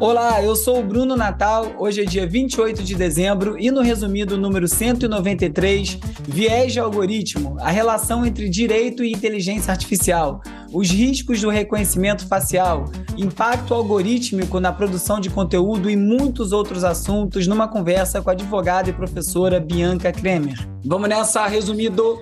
Olá, 0.00 0.40
eu 0.44 0.54
sou 0.54 0.78
o 0.78 0.84
Bruno 0.84 1.16
Natal. 1.16 1.74
Hoje 1.76 2.02
é 2.02 2.04
dia 2.04 2.24
28 2.24 2.84
de 2.84 2.94
dezembro 2.94 3.58
e 3.58 3.68
no 3.68 3.80
resumido 3.80 4.38
número 4.38 4.68
193, 4.68 5.98
Viés 6.22 6.72
de 6.72 6.78
algoritmo, 6.78 7.56
a 7.58 7.68
relação 7.68 8.24
entre 8.24 8.48
direito 8.48 9.02
e 9.02 9.12
inteligência 9.12 9.72
artificial, 9.72 10.40
os 10.72 10.88
riscos 10.88 11.40
do 11.40 11.50
reconhecimento 11.50 12.28
facial, 12.28 12.84
impacto 13.16 13.74
algorítmico 13.74 14.60
na 14.60 14.72
produção 14.72 15.18
de 15.18 15.30
conteúdo 15.30 15.90
e 15.90 15.96
muitos 15.96 16.52
outros 16.52 16.84
assuntos 16.84 17.48
numa 17.48 17.66
conversa 17.66 18.22
com 18.22 18.30
a 18.30 18.34
advogada 18.34 18.88
e 18.88 18.92
professora 18.92 19.58
Bianca 19.58 20.12
Kremer. 20.12 20.56
Vamos 20.84 21.08
nessa, 21.08 21.44
resumido. 21.48 22.20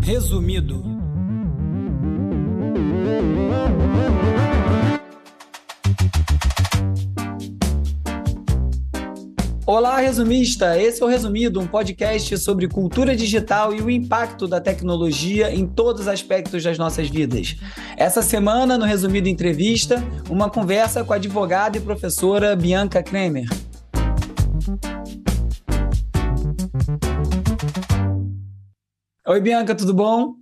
Resumido. 0.00 0.99
Olá, 9.72 9.98
resumista! 9.98 10.76
Esse 10.76 11.00
é 11.00 11.06
o 11.06 11.08
Resumido, 11.08 11.60
um 11.60 11.66
podcast 11.66 12.36
sobre 12.38 12.66
cultura 12.66 13.14
digital 13.14 13.72
e 13.72 13.80
o 13.80 13.88
impacto 13.88 14.48
da 14.48 14.60
tecnologia 14.60 15.54
em 15.54 15.64
todos 15.64 16.02
os 16.02 16.08
aspectos 16.08 16.64
das 16.64 16.76
nossas 16.76 17.08
vidas. 17.08 17.54
Essa 17.96 18.20
semana, 18.20 18.76
no 18.76 18.84
Resumido 18.84 19.28
Entrevista, 19.28 20.02
uma 20.28 20.50
conversa 20.50 21.04
com 21.04 21.12
a 21.12 21.16
advogada 21.16 21.78
e 21.78 21.80
professora 21.80 22.56
Bianca 22.56 23.00
Kremer. 23.00 23.48
Oi, 29.24 29.40
Bianca, 29.40 29.72
tudo 29.72 29.94
bom? 29.94 30.39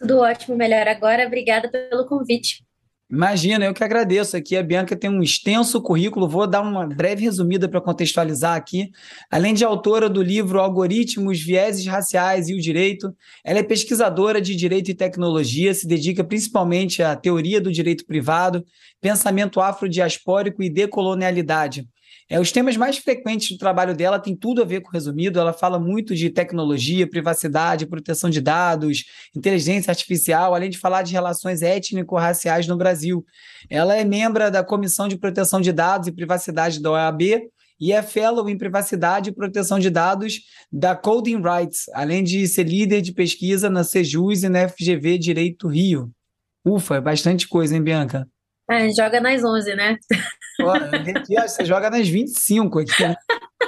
Tudo 0.00 0.20
ótimo, 0.20 0.56
melhor 0.56 0.88
agora. 0.88 1.26
Obrigada 1.26 1.68
pelo 1.68 2.06
convite. 2.06 2.64
Imagina, 3.10 3.64
eu 3.64 3.74
que 3.74 3.82
agradeço 3.84 4.36
aqui. 4.36 4.56
A 4.56 4.62
Bianca 4.62 4.96
tem 4.96 5.10
um 5.10 5.20
extenso 5.20 5.82
currículo, 5.82 6.28
vou 6.28 6.46
dar 6.46 6.62
uma 6.62 6.86
breve 6.86 7.24
resumida 7.24 7.68
para 7.68 7.80
contextualizar 7.80 8.56
aqui. 8.56 8.88
Além 9.28 9.52
de 9.52 9.64
autora 9.64 10.08
do 10.08 10.22
livro 10.22 10.60
Algoritmos, 10.60 11.40
Vieses 11.40 11.84
Raciais 11.86 12.48
e 12.48 12.54
o 12.54 12.60
Direito, 12.60 13.12
ela 13.44 13.58
é 13.58 13.62
pesquisadora 13.64 14.40
de 14.40 14.54
direito 14.54 14.92
e 14.92 14.94
tecnologia, 14.94 15.74
se 15.74 15.88
dedica 15.88 16.22
principalmente 16.22 17.02
à 17.02 17.16
teoria 17.16 17.60
do 17.60 17.72
direito 17.72 18.06
privado, 18.06 18.64
pensamento 19.00 19.60
afrodiaspórico 19.60 20.62
e 20.62 20.70
decolonialidade. 20.70 21.86
É, 22.32 22.38
os 22.38 22.52
temas 22.52 22.76
mais 22.76 22.96
frequentes 22.96 23.50
do 23.50 23.58
trabalho 23.58 23.92
dela 23.92 24.16
têm 24.16 24.36
tudo 24.36 24.62
a 24.62 24.64
ver 24.64 24.82
com 24.82 24.92
resumido. 24.92 25.40
Ela 25.40 25.52
fala 25.52 25.80
muito 25.80 26.14
de 26.14 26.30
tecnologia, 26.30 27.10
privacidade, 27.10 27.86
proteção 27.86 28.30
de 28.30 28.40
dados, 28.40 29.04
inteligência 29.34 29.90
artificial, 29.90 30.54
além 30.54 30.70
de 30.70 30.78
falar 30.78 31.02
de 31.02 31.12
relações 31.12 31.60
étnico-raciais 31.60 32.68
no 32.68 32.76
Brasil. 32.76 33.26
Ela 33.68 33.96
é 33.96 34.04
membro 34.04 34.48
da 34.48 34.62
Comissão 34.62 35.08
de 35.08 35.18
Proteção 35.18 35.60
de 35.60 35.72
Dados 35.72 36.06
e 36.06 36.12
Privacidade 36.12 36.80
da 36.80 36.92
OAB 36.92 37.20
e 37.80 37.92
é 37.92 38.00
fellow 38.00 38.48
em 38.48 38.56
privacidade 38.56 39.30
e 39.30 39.34
proteção 39.34 39.80
de 39.80 39.90
dados 39.90 40.40
da 40.70 40.94
Coding 40.94 41.42
Rights, 41.42 41.88
além 41.94 42.22
de 42.22 42.46
ser 42.46 42.64
líder 42.64 43.00
de 43.00 43.12
pesquisa 43.12 43.68
na 43.68 43.82
Sejus 43.82 44.44
e 44.44 44.48
na 44.48 44.68
FGV 44.68 45.18
Direito 45.18 45.66
Rio. 45.66 46.12
Ufa, 46.64 46.96
é 46.96 47.00
bastante 47.00 47.48
coisa, 47.48 47.74
hein, 47.74 47.82
Bianca? 47.82 48.28
É, 48.70 48.88
joga 48.92 49.20
nas 49.20 49.42
11, 49.42 49.74
né? 49.74 49.96
você 51.48 51.64
joga 51.64 51.90
nas 51.90 52.08
25 52.08 52.78
aqui. 52.78 53.02
Né? 53.02 53.16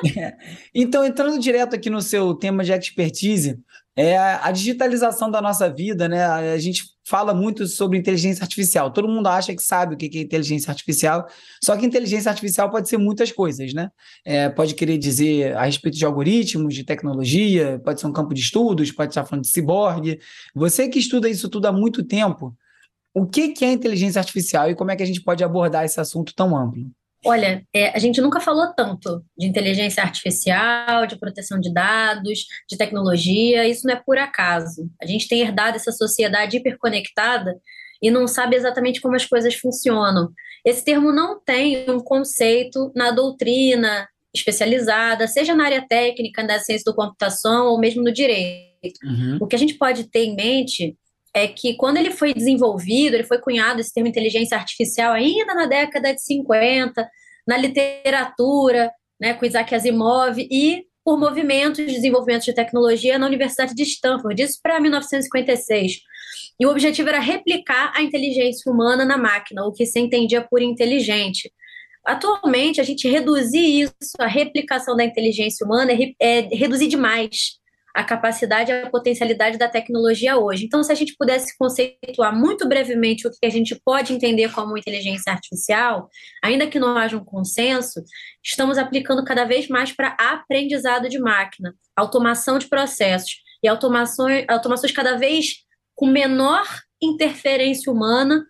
Então, 0.74 1.04
entrando 1.04 1.38
direto 1.38 1.76
aqui 1.76 1.88
no 1.88 2.00
seu 2.00 2.34
tema 2.34 2.64
de 2.64 2.72
expertise, 2.72 3.60
é 3.94 4.16
a 4.16 4.50
digitalização 4.50 5.30
da 5.30 5.40
nossa 5.40 5.70
vida, 5.70 6.08
né? 6.08 6.24
A 6.24 6.58
gente 6.58 6.84
fala 7.04 7.34
muito 7.34 7.66
sobre 7.66 7.98
inteligência 7.98 8.42
artificial. 8.42 8.90
Todo 8.90 9.06
mundo 9.06 9.26
acha 9.26 9.54
que 9.54 9.62
sabe 9.62 9.94
o 9.94 9.98
que 9.98 10.18
é 10.18 10.22
inteligência 10.22 10.70
artificial, 10.70 11.28
só 11.62 11.76
que 11.76 11.84
inteligência 11.84 12.30
artificial 12.30 12.70
pode 12.70 12.88
ser 12.88 12.96
muitas 12.96 13.30
coisas, 13.30 13.74
né? 13.74 13.90
É, 14.24 14.48
pode 14.48 14.74
querer 14.74 14.98
dizer 14.98 15.54
a 15.56 15.64
respeito 15.64 15.96
de 15.96 16.04
algoritmos, 16.04 16.74
de 16.74 16.84
tecnologia, 16.84 17.80
pode 17.84 18.00
ser 18.00 18.06
um 18.06 18.12
campo 18.12 18.32
de 18.32 18.40
estudos, 18.40 18.90
pode 18.90 19.10
estar 19.10 19.24
falando 19.24 19.44
de 19.44 19.50
ciborgue. 19.50 20.18
Você 20.54 20.88
que 20.88 20.98
estuda 20.98 21.28
isso 21.28 21.48
tudo 21.48 21.66
há 21.66 21.72
muito 21.72 22.02
tempo, 22.02 22.56
o 23.14 23.26
que, 23.26 23.54
é 23.64 23.70
inteligência 23.70 24.18
artificial 24.18 24.70
e 24.70 24.74
como 24.74 24.90
é 24.90 24.96
que 24.96 25.02
a 25.02 25.06
gente 25.06 25.22
pode 25.22 25.44
abordar 25.44 25.84
esse 25.84 26.00
assunto 26.00 26.34
tão 26.34 26.56
amplo? 26.56 26.90
Olha, 27.24 27.64
é, 27.72 27.90
a 27.90 27.98
gente 27.98 28.20
nunca 28.20 28.40
falou 28.40 28.72
tanto 28.74 29.24
de 29.38 29.46
inteligência 29.46 30.02
artificial, 30.02 31.06
de 31.06 31.16
proteção 31.16 31.60
de 31.60 31.72
dados, 31.72 32.46
de 32.68 32.76
tecnologia, 32.76 33.66
isso 33.68 33.86
não 33.86 33.94
é 33.94 34.02
por 34.04 34.18
acaso. 34.18 34.90
A 35.00 35.06
gente 35.06 35.28
tem 35.28 35.40
herdado 35.40 35.76
essa 35.76 35.92
sociedade 35.92 36.56
hiperconectada 36.56 37.54
e 38.02 38.10
não 38.10 38.26
sabe 38.26 38.56
exatamente 38.56 39.00
como 39.00 39.14
as 39.14 39.24
coisas 39.24 39.54
funcionam. 39.54 40.32
Esse 40.64 40.84
termo 40.84 41.12
não 41.12 41.40
tem 41.40 41.88
um 41.88 42.00
conceito 42.00 42.90
na 42.96 43.12
doutrina 43.12 44.08
especializada, 44.34 45.28
seja 45.28 45.54
na 45.54 45.64
área 45.64 45.86
técnica, 45.86 46.42
da 46.42 46.58
ciência 46.58 46.90
da 46.90 46.96
computação 46.96 47.66
ou 47.66 47.78
mesmo 47.78 48.02
no 48.02 48.12
direito. 48.12 48.98
Uhum. 49.04 49.38
O 49.40 49.46
que 49.46 49.54
a 49.54 49.58
gente 49.58 49.74
pode 49.74 50.04
ter 50.04 50.24
em 50.24 50.34
mente 50.34 50.96
é 51.34 51.48
que 51.48 51.74
quando 51.74 51.96
ele 51.96 52.10
foi 52.10 52.34
desenvolvido, 52.34 53.14
ele 53.14 53.24
foi 53.24 53.38
cunhado 53.38 53.80
esse 53.80 53.92
termo 53.92 54.08
inteligência 54.08 54.56
artificial 54.56 55.12
ainda 55.12 55.54
na 55.54 55.66
década 55.66 56.14
de 56.14 56.22
50, 56.22 57.08
na 57.46 57.56
literatura, 57.56 58.90
né, 59.20 59.34
com 59.34 59.46
Isaac 59.46 59.74
Asimov 59.74 60.38
e 60.38 60.84
por 61.04 61.18
movimentos 61.18 61.84
de 61.84 61.92
desenvolvimento 61.92 62.44
de 62.44 62.54
tecnologia 62.54 63.18
na 63.18 63.26
Universidade 63.26 63.74
de 63.74 63.82
Stanford, 63.82 64.40
isso 64.40 64.58
para 64.62 64.78
1956. 64.78 66.00
E 66.60 66.66
o 66.66 66.70
objetivo 66.70 67.08
era 67.08 67.18
replicar 67.18 67.92
a 67.94 68.02
inteligência 68.02 68.70
humana 68.70 69.04
na 69.04 69.18
máquina, 69.18 69.64
o 69.64 69.72
que 69.72 69.84
se 69.84 69.98
entendia 69.98 70.46
por 70.48 70.62
inteligente. 70.62 71.52
Atualmente, 72.04 72.80
a 72.80 72.84
gente 72.84 73.08
reduzir 73.08 73.82
isso, 73.82 74.14
a 74.18 74.26
replicação 74.26 74.96
da 74.96 75.04
inteligência 75.04 75.64
humana, 75.64 75.92
é, 75.92 76.14
é 76.20 76.40
reduzir 76.54 76.88
demais 76.88 77.61
a 77.94 78.02
capacidade 78.02 78.70
e 78.70 78.74
a 78.74 78.90
potencialidade 78.90 79.58
da 79.58 79.68
tecnologia 79.68 80.38
hoje. 80.38 80.64
Então, 80.64 80.82
se 80.82 80.90
a 80.90 80.94
gente 80.94 81.14
pudesse 81.16 81.56
conceituar 81.58 82.34
muito 82.34 82.66
brevemente 82.66 83.26
o 83.26 83.30
que 83.30 83.44
a 83.44 83.50
gente 83.50 83.78
pode 83.84 84.12
entender 84.14 84.50
como 84.52 84.78
inteligência 84.78 85.32
artificial, 85.32 86.08
ainda 86.42 86.66
que 86.66 86.78
não 86.78 86.96
haja 86.96 87.16
um 87.16 87.24
consenso, 87.24 88.02
estamos 88.42 88.78
aplicando 88.78 89.24
cada 89.24 89.44
vez 89.44 89.68
mais 89.68 89.92
para 89.92 90.16
aprendizado 90.18 91.08
de 91.08 91.18
máquina, 91.18 91.74
automação 91.94 92.58
de 92.58 92.66
processos 92.66 93.34
e 93.62 93.68
automações, 93.68 94.44
automações 94.48 94.92
cada 94.92 95.16
vez 95.16 95.56
com 95.94 96.06
menor 96.06 96.66
interferência 97.02 97.92
humana, 97.92 98.44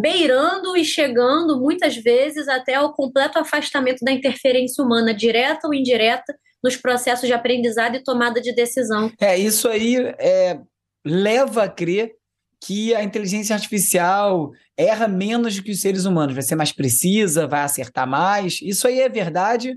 beirando 0.00 0.76
e 0.76 0.84
chegando 0.84 1.60
muitas 1.60 1.96
vezes 1.96 2.48
até 2.48 2.80
o 2.80 2.92
completo 2.92 3.38
afastamento 3.38 4.04
da 4.04 4.12
interferência 4.12 4.82
humana, 4.82 5.12
direta 5.12 5.66
ou 5.66 5.74
indireta, 5.74 6.34
nos 6.64 6.76
processos 6.76 7.26
de 7.26 7.34
aprendizado 7.34 7.96
e 7.96 8.02
tomada 8.02 8.40
de 8.40 8.54
decisão. 8.54 9.12
É, 9.20 9.36
isso 9.36 9.68
aí 9.68 9.96
é, 10.18 10.58
leva 11.04 11.64
a 11.64 11.68
crer 11.68 12.12
que 12.64 12.94
a 12.94 13.04
inteligência 13.04 13.54
artificial 13.54 14.50
erra 14.74 15.06
menos 15.06 15.54
do 15.54 15.62
que 15.62 15.72
os 15.72 15.80
seres 15.82 16.06
humanos, 16.06 16.32
vai 16.32 16.42
ser 16.42 16.54
mais 16.54 16.72
precisa, 16.72 17.46
vai 17.46 17.60
acertar 17.60 18.08
mais. 18.08 18.60
Isso 18.62 18.88
aí 18.88 19.00
é 19.00 19.08
verdade, 19.10 19.76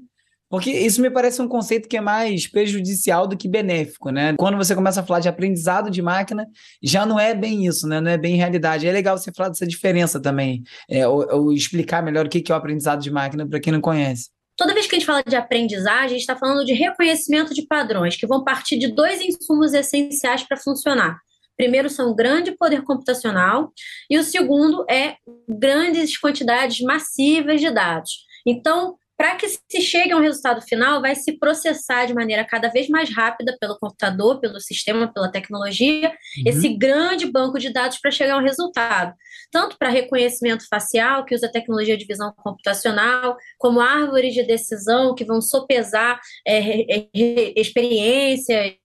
porque 0.49 0.71
isso 0.71 1.01
me 1.01 1.09
parece 1.09 1.41
um 1.41 1.47
conceito 1.49 1.89
que 1.89 1.97
é 1.97 2.01
mais 2.01 2.47
prejudicial 2.47 3.27
do 3.27 3.35
que 3.35 3.49
benéfico, 3.49 4.09
né? 4.09 4.33
Quando 4.37 4.55
você 4.55 4.73
começa 4.73 5.01
a 5.01 5.03
falar 5.03 5.19
de 5.19 5.27
aprendizado 5.27 5.91
de 5.91 6.01
máquina, 6.01 6.47
já 6.81 7.05
não 7.05 7.19
é 7.19 7.35
bem 7.35 7.65
isso, 7.65 7.85
né? 7.85 7.99
Não 7.99 8.09
é 8.09 8.17
bem 8.17 8.37
realidade. 8.37 8.87
É 8.87 8.91
legal 8.93 9.17
você 9.17 9.33
falar 9.35 9.49
dessa 9.49 9.67
diferença 9.67 10.21
também, 10.21 10.63
é, 10.89 11.05
ou, 11.05 11.27
ou 11.29 11.51
explicar 11.51 12.01
melhor 12.01 12.25
o 12.25 12.29
que 12.29 12.49
é 12.49 12.55
o 12.55 12.57
aprendizado 12.57 13.01
de 13.01 13.11
máquina 13.11 13.45
para 13.45 13.59
quem 13.59 13.73
não 13.73 13.81
conhece. 13.81 14.29
Toda 14.57 14.73
vez 14.73 14.87
que 14.87 14.95
a 14.95 14.99
gente 14.99 15.05
fala 15.05 15.23
de 15.23 15.35
aprendizagem, 15.35 16.05
a 16.05 16.09
gente 16.09 16.21
está 16.21 16.35
falando 16.35 16.65
de 16.65 16.73
reconhecimento 16.73 17.53
de 17.53 17.67
padrões, 17.67 18.15
que 18.15 18.25
vão 18.25 18.43
partir 18.43 18.79
de 18.79 18.87
dois 18.87 19.21
insumos 19.21 19.71
essenciais 19.73 20.41
para 20.41 20.57
funcionar. 20.57 21.19
Primeiro 21.55 21.89
são 21.89 22.15
grande 22.15 22.51
poder 22.51 22.83
computacional 22.83 23.71
e 24.09 24.17
o 24.17 24.23
segundo 24.23 24.83
é 24.89 25.15
grandes 25.47 26.17
quantidades 26.17 26.81
massivas 26.81 27.61
de 27.61 27.69
dados. 27.69 28.25
Então, 28.45 28.95
para 29.17 29.35
que 29.35 29.47
se 29.49 29.81
chegue 29.81 30.11
a 30.11 30.17
um 30.17 30.21
resultado 30.21 30.61
final, 30.61 31.01
vai 31.01 31.15
se 31.15 31.39
processar 31.39 32.05
de 32.05 32.13
maneira 32.13 32.45
cada 32.45 32.69
vez 32.69 32.87
mais 32.87 33.13
rápida 33.13 33.57
pelo 33.59 33.77
computador, 33.79 34.39
pelo 34.39 34.59
sistema, 34.59 35.11
pela 35.11 35.31
tecnologia, 35.31 36.09
uhum. 36.09 36.43
esse 36.45 36.69
grande 36.69 37.25
banco 37.25 37.57
de 37.57 37.73
dados 37.73 37.97
para 37.97 38.11
chegar 38.11 38.35
a 38.35 38.37
um 38.37 38.43
resultado. 38.43 39.15
Tanto 39.51 39.75
para 39.77 39.89
reconhecimento 39.89 40.67
facial, 40.69 41.25
que 41.25 41.33
usa 41.33 41.51
tecnologia 41.51 41.97
de 41.97 42.05
visão 42.05 42.31
computacional, 42.37 43.35
como 43.57 43.81
árvores 43.81 44.35
de 44.35 44.43
decisão, 44.43 45.15
que 45.15 45.25
vão 45.25 45.41
sopesar 45.41 46.19
é, 46.45 46.97
é, 46.97 47.07
experiências 47.55 48.75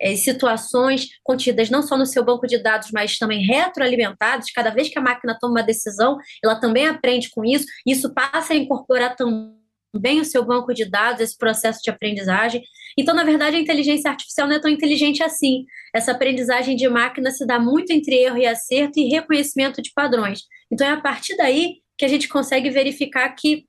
é, 0.00 0.14
situações 0.16 1.08
contidas 1.22 1.70
não 1.70 1.82
só 1.82 1.96
no 1.96 2.06
seu 2.06 2.24
banco 2.24 2.46
de 2.46 2.58
dados, 2.58 2.90
mas 2.92 3.18
também 3.18 3.44
retroalimentadas. 3.44 4.50
Cada 4.50 4.70
vez 4.70 4.88
que 4.88 4.98
a 4.98 5.02
máquina 5.02 5.36
toma 5.40 5.54
uma 5.54 5.62
decisão, 5.62 6.18
ela 6.44 6.56
também 6.56 6.86
aprende 6.86 7.30
com 7.30 7.44
isso. 7.44 7.66
Isso 7.86 8.12
passa 8.12 8.52
a 8.52 8.56
incorporar 8.56 9.16
também 9.16 10.20
o 10.20 10.24
seu 10.24 10.44
banco 10.44 10.74
de 10.74 10.84
dados, 10.84 11.20
esse 11.20 11.36
processo 11.36 11.80
de 11.82 11.90
aprendizagem. 11.90 12.62
Então, 12.98 13.14
na 13.14 13.24
verdade, 13.24 13.56
a 13.56 13.60
inteligência 13.60 14.10
artificial 14.10 14.48
não 14.48 14.56
é 14.56 14.60
tão 14.60 14.70
inteligente 14.70 15.22
assim. 15.22 15.64
Essa 15.94 16.12
aprendizagem 16.12 16.76
de 16.76 16.88
máquina 16.88 17.30
se 17.30 17.46
dá 17.46 17.58
muito 17.58 17.90
entre 17.92 18.14
erro 18.16 18.38
e 18.38 18.46
acerto 18.46 18.98
e 18.98 19.08
reconhecimento 19.08 19.82
de 19.82 19.92
padrões. 19.94 20.40
Então, 20.70 20.86
é 20.86 20.92
a 20.92 21.00
partir 21.00 21.36
daí 21.36 21.76
que 21.98 22.04
a 22.04 22.08
gente 22.08 22.28
consegue 22.28 22.70
verificar 22.70 23.28
que 23.30 23.64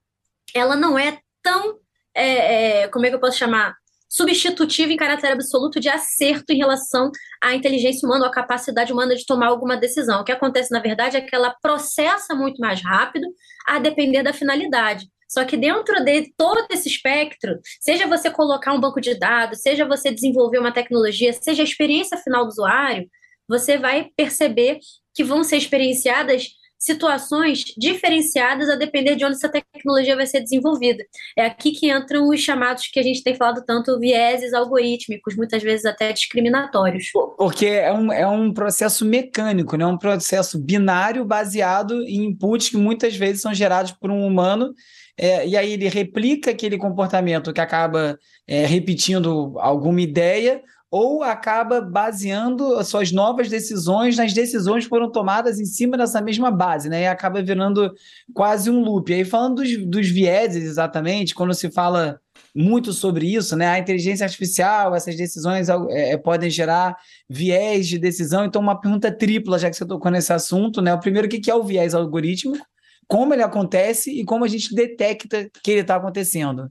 ela 0.54 0.76
não 0.76 0.98
é 0.98 1.18
tão, 1.42 1.78
é, 2.14 2.82
é, 2.82 2.88
como 2.88 3.06
é 3.06 3.10
que 3.10 3.14
eu 3.14 3.20
posso 3.20 3.38
chamar? 3.38 3.74
Substitutiva 4.08 4.92
em 4.92 4.96
caráter 4.96 5.32
absoluto 5.32 5.78
de 5.78 5.88
acerto 5.88 6.52
em 6.52 6.56
relação 6.56 7.10
à 7.42 7.54
inteligência 7.54 8.06
humana 8.06 8.24
ou 8.24 8.30
à 8.30 8.32
capacidade 8.32 8.92
humana 8.92 9.14
de 9.14 9.26
tomar 9.26 9.48
alguma 9.48 9.76
decisão. 9.76 10.20
O 10.20 10.24
que 10.24 10.32
acontece, 10.32 10.72
na 10.72 10.80
verdade, 10.80 11.16
é 11.16 11.20
que 11.20 11.34
ela 11.34 11.54
processa 11.60 12.34
muito 12.34 12.58
mais 12.58 12.82
rápido, 12.82 13.26
a 13.66 13.78
depender 13.78 14.22
da 14.22 14.32
finalidade. 14.32 15.06
Só 15.28 15.44
que 15.44 15.58
dentro 15.58 16.02
de 16.02 16.32
todo 16.36 16.66
esse 16.70 16.88
espectro, 16.88 17.58
seja 17.80 18.06
você 18.06 18.30
colocar 18.30 18.72
um 18.72 18.80
banco 18.80 18.98
de 18.98 19.14
dados, 19.14 19.60
seja 19.60 19.86
você 19.86 20.10
desenvolver 20.10 20.58
uma 20.58 20.72
tecnologia, 20.72 21.34
seja 21.34 21.62
a 21.62 21.64
experiência 21.64 22.16
final 22.16 22.44
do 22.44 22.48
usuário, 22.48 23.06
você 23.46 23.76
vai 23.76 24.10
perceber 24.16 24.78
que 25.14 25.22
vão 25.22 25.44
ser 25.44 25.56
experienciadas 25.56 26.48
situações 26.78 27.64
diferenciadas 27.76 28.68
a 28.68 28.76
depender 28.76 29.16
de 29.16 29.24
onde 29.24 29.34
essa 29.34 29.48
tecnologia 29.48 30.14
vai 30.14 30.26
ser 30.26 30.40
desenvolvida. 30.40 31.04
É 31.36 31.44
aqui 31.46 31.72
que 31.72 31.90
entram 31.90 32.28
os 32.28 32.40
chamados 32.40 32.86
que 32.86 33.00
a 33.00 33.02
gente 33.02 33.22
tem 33.22 33.34
falado 33.34 33.64
tanto, 33.66 33.98
vieses 33.98 34.52
algorítmicos, 34.54 35.36
muitas 35.36 35.62
vezes 35.62 35.84
até 35.84 36.12
discriminatórios. 36.12 37.10
Porque 37.36 37.66
é 37.66 37.92
um, 37.92 38.12
é 38.12 38.26
um 38.26 38.52
processo 38.52 39.04
mecânico, 39.04 39.76
né? 39.76 39.84
um 39.86 39.98
processo 39.98 40.58
binário 40.58 41.24
baseado 41.24 42.02
em 42.04 42.26
inputs 42.26 42.68
que 42.68 42.76
muitas 42.76 43.16
vezes 43.16 43.42
são 43.42 43.52
gerados 43.52 43.92
por 43.92 44.10
um 44.10 44.24
humano 44.24 44.72
é, 45.18 45.46
e 45.46 45.56
aí 45.56 45.72
ele 45.72 45.88
replica 45.88 46.52
aquele 46.52 46.78
comportamento 46.78 47.52
que 47.52 47.60
acaba 47.60 48.16
é, 48.46 48.64
repetindo 48.64 49.58
alguma 49.58 50.00
ideia 50.00 50.62
ou 50.90 51.22
acaba 51.22 51.80
baseando 51.80 52.76
as 52.76 52.88
suas 52.88 53.12
novas 53.12 53.48
decisões 53.48 54.16
nas 54.16 54.32
decisões 54.32 54.84
que 54.84 54.90
foram 54.90 55.10
tomadas 55.10 55.60
em 55.60 55.66
cima 55.66 55.98
dessa 55.98 56.20
mesma 56.20 56.50
base, 56.50 56.88
né? 56.88 57.02
E 57.02 57.06
acaba 57.06 57.42
virando 57.42 57.92
quase 58.32 58.70
um 58.70 58.80
loop. 58.82 59.10
E 59.10 59.16
aí, 59.16 59.24
falando 59.24 59.56
dos, 59.56 59.76
dos 59.86 60.08
vieses 60.08 60.64
exatamente, 60.64 61.34
quando 61.34 61.52
se 61.52 61.70
fala 61.70 62.18
muito 62.54 62.92
sobre 62.92 63.34
isso, 63.34 63.54
né? 63.54 63.66
A 63.68 63.78
inteligência 63.78 64.24
artificial, 64.24 64.94
essas 64.94 65.14
decisões 65.14 65.68
é, 65.68 66.12
é 66.12 66.16
podem 66.16 66.48
gerar 66.48 66.96
viés 67.28 67.86
de 67.86 67.98
decisão. 67.98 68.44
Então, 68.44 68.62
uma 68.62 68.80
pergunta 68.80 69.12
tripla, 69.12 69.58
já 69.58 69.68
que 69.68 69.76
você 69.76 69.86
tocou 69.86 70.10
nesse 70.10 70.32
assunto, 70.32 70.80
né? 70.80 70.94
O 70.94 71.00
primeiro, 71.00 71.26
o 71.26 71.30
que 71.30 71.50
é 71.50 71.54
o 71.54 71.64
viés 71.64 71.94
algorítmico? 71.94 72.64
Como 73.06 73.34
ele 73.34 73.42
acontece 73.42 74.10
e 74.10 74.24
como 74.24 74.44
a 74.44 74.48
gente 74.48 74.74
detecta 74.74 75.50
que 75.62 75.70
ele 75.70 75.80
está 75.80 75.96
acontecendo? 75.96 76.70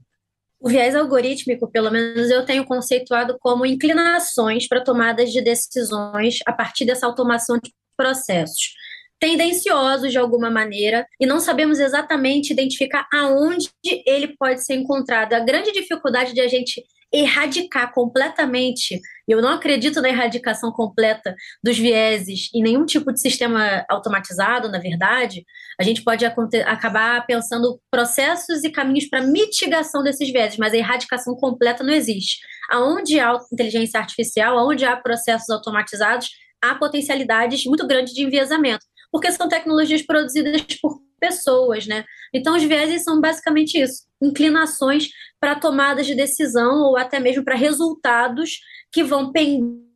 O 0.60 0.68
viés 0.68 0.94
algorítmico, 0.94 1.70
pelo 1.70 1.90
menos 1.90 2.30
eu 2.30 2.44
tenho 2.44 2.64
conceituado 2.64 3.36
como 3.40 3.64
inclinações 3.64 4.66
para 4.66 4.82
tomadas 4.82 5.32
de 5.32 5.40
decisões 5.40 6.38
a 6.46 6.52
partir 6.52 6.84
dessa 6.84 7.06
automação 7.06 7.58
de 7.62 7.72
processos. 7.96 8.74
Tendenciosos 9.20 10.12
de 10.12 10.18
alguma 10.18 10.50
maneira, 10.50 11.06
e 11.20 11.26
não 11.26 11.40
sabemos 11.40 11.78
exatamente 11.78 12.52
identificar 12.52 13.06
aonde 13.12 13.68
ele 14.06 14.36
pode 14.36 14.64
ser 14.64 14.74
encontrado. 14.74 15.32
A 15.32 15.40
grande 15.40 15.72
dificuldade 15.72 16.32
de 16.32 16.40
a 16.40 16.48
gente 16.48 16.84
erradicar 17.12 17.92
completamente, 17.92 19.00
eu 19.26 19.40
não 19.40 19.50
acredito 19.50 20.00
na 20.00 20.08
erradicação 20.08 20.70
completa 20.70 21.34
dos 21.62 21.78
vieses 21.78 22.50
em 22.54 22.62
nenhum 22.62 22.84
tipo 22.84 23.12
de 23.12 23.20
sistema 23.20 23.84
automatizado, 23.88 24.68
na 24.70 24.78
verdade, 24.78 25.44
a 25.80 25.82
gente 25.82 26.02
pode 26.02 26.24
acabar 26.24 27.24
pensando 27.26 27.80
processos 27.90 28.62
e 28.64 28.70
caminhos 28.70 29.08
para 29.08 29.22
mitigação 29.22 30.02
desses 30.02 30.30
vieses, 30.30 30.58
mas 30.58 30.72
a 30.72 30.76
erradicação 30.76 31.34
completa 31.34 31.82
não 31.82 31.92
existe. 31.92 32.38
Aonde 32.70 33.18
há 33.18 33.38
inteligência 33.52 33.98
artificial, 33.98 34.58
aonde 34.58 34.84
há 34.84 34.96
processos 34.96 35.48
automatizados, 35.48 36.28
há 36.62 36.74
potencialidades 36.74 37.64
muito 37.64 37.86
grandes 37.86 38.12
de 38.12 38.22
enviesamento, 38.22 38.84
porque 39.10 39.32
são 39.32 39.48
tecnologias 39.48 40.02
produzidas 40.02 40.62
por 40.82 41.00
pessoas, 41.18 41.86
né? 41.86 42.04
Então, 42.32 42.56
os 42.56 42.62
vieses 42.62 43.04
são 43.04 43.20
basicamente 43.20 43.78
isso: 43.78 44.04
inclinações 44.22 45.08
para 45.40 45.54
tomadas 45.54 46.06
de 46.06 46.14
decisão 46.14 46.82
ou 46.82 46.96
até 46.96 47.18
mesmo 47.20 47.44
para 47.44 47.54
resultados 47.54 48.60
que 48.92 49.02
vão 49.02 49.32
pender 49.32 49.88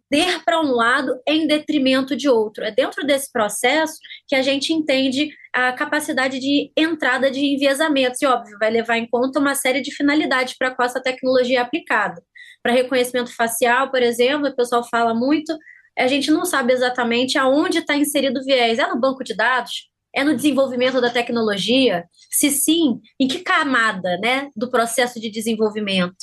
para 0.44 0.60
um 0.60 0.72
lado 0.72 1.18
em 1.26 1.46
detrimento 1.46 2.14
de 2.14 2.28
outro. 2.28 2.64
É 2.64 2.70
dentro 2.70 3.06
desse 3.06 3.32
processo 3.32 3.94
que 4.28 4.34
a 4.34 4.42
gente 4.42 4.72
entende 4.72 5.30
a 5.52 5.72
capacidade 5.72 6.38
de 6.38 6.70
entrada 6.76 7.30
de 7.30 7.40
enviesamentos, 7.40 8.20
e 8.20 8.26
óbvio, 8.26 8.58
vai 8.58 8.70
levar 8.70 8.96
em 8.96 9.06
conta 9.06 9.38
uma 9.38 9.54
série 9.54 9.80
de 9.80 9.94
finalidades 9.94 10.56
para 10.56 10.70
qual 10.70 10.86
essa 10.86 11.02
tecnologia 11.02 11.58
é 11.58 11.62
aplicada. 11.62 12.22
Para 12.62 12.72
reconhecimento 12.72 13.34
facial, 13.34 13.90
por 13.90 14.02
exemplo, 14.02 14.48
o 14.48 14.56
pessoal 14.56 14.86
fala 14.88 15.14
muito, 15.14 15.56
a 15.98 16.06
gente 16.06 16.30
não 16.30 16.44
sabe 16.44 16.72
exatamente 16.72 17.36
aonde 17.36 17.78
está 17.78 17.96
inserido 17.96 18.40
o 18.40 18.44
viés. 18.44 18.78
É 18.78 18.86
no 18.86 18.98
banco 18.98 19.22
de 19.22 19.34
dados? 19.34 19.91
É 20.14 20.22
no 20.22 20.36
desenvolvimento 20.36 21.00
da 21.00 21.10
tecnologia? 21.10 22.04
Se 22.30 22.50
sim, 22.50 23.00
em 23.18 23.26
que 23.26 23.40
camada 23.40 24.18
né, 24.18 24.50
do 24.54 24.70
processo 24.70 25.18
de 25.18 25.30
desenvolvimento? 25.30 26.16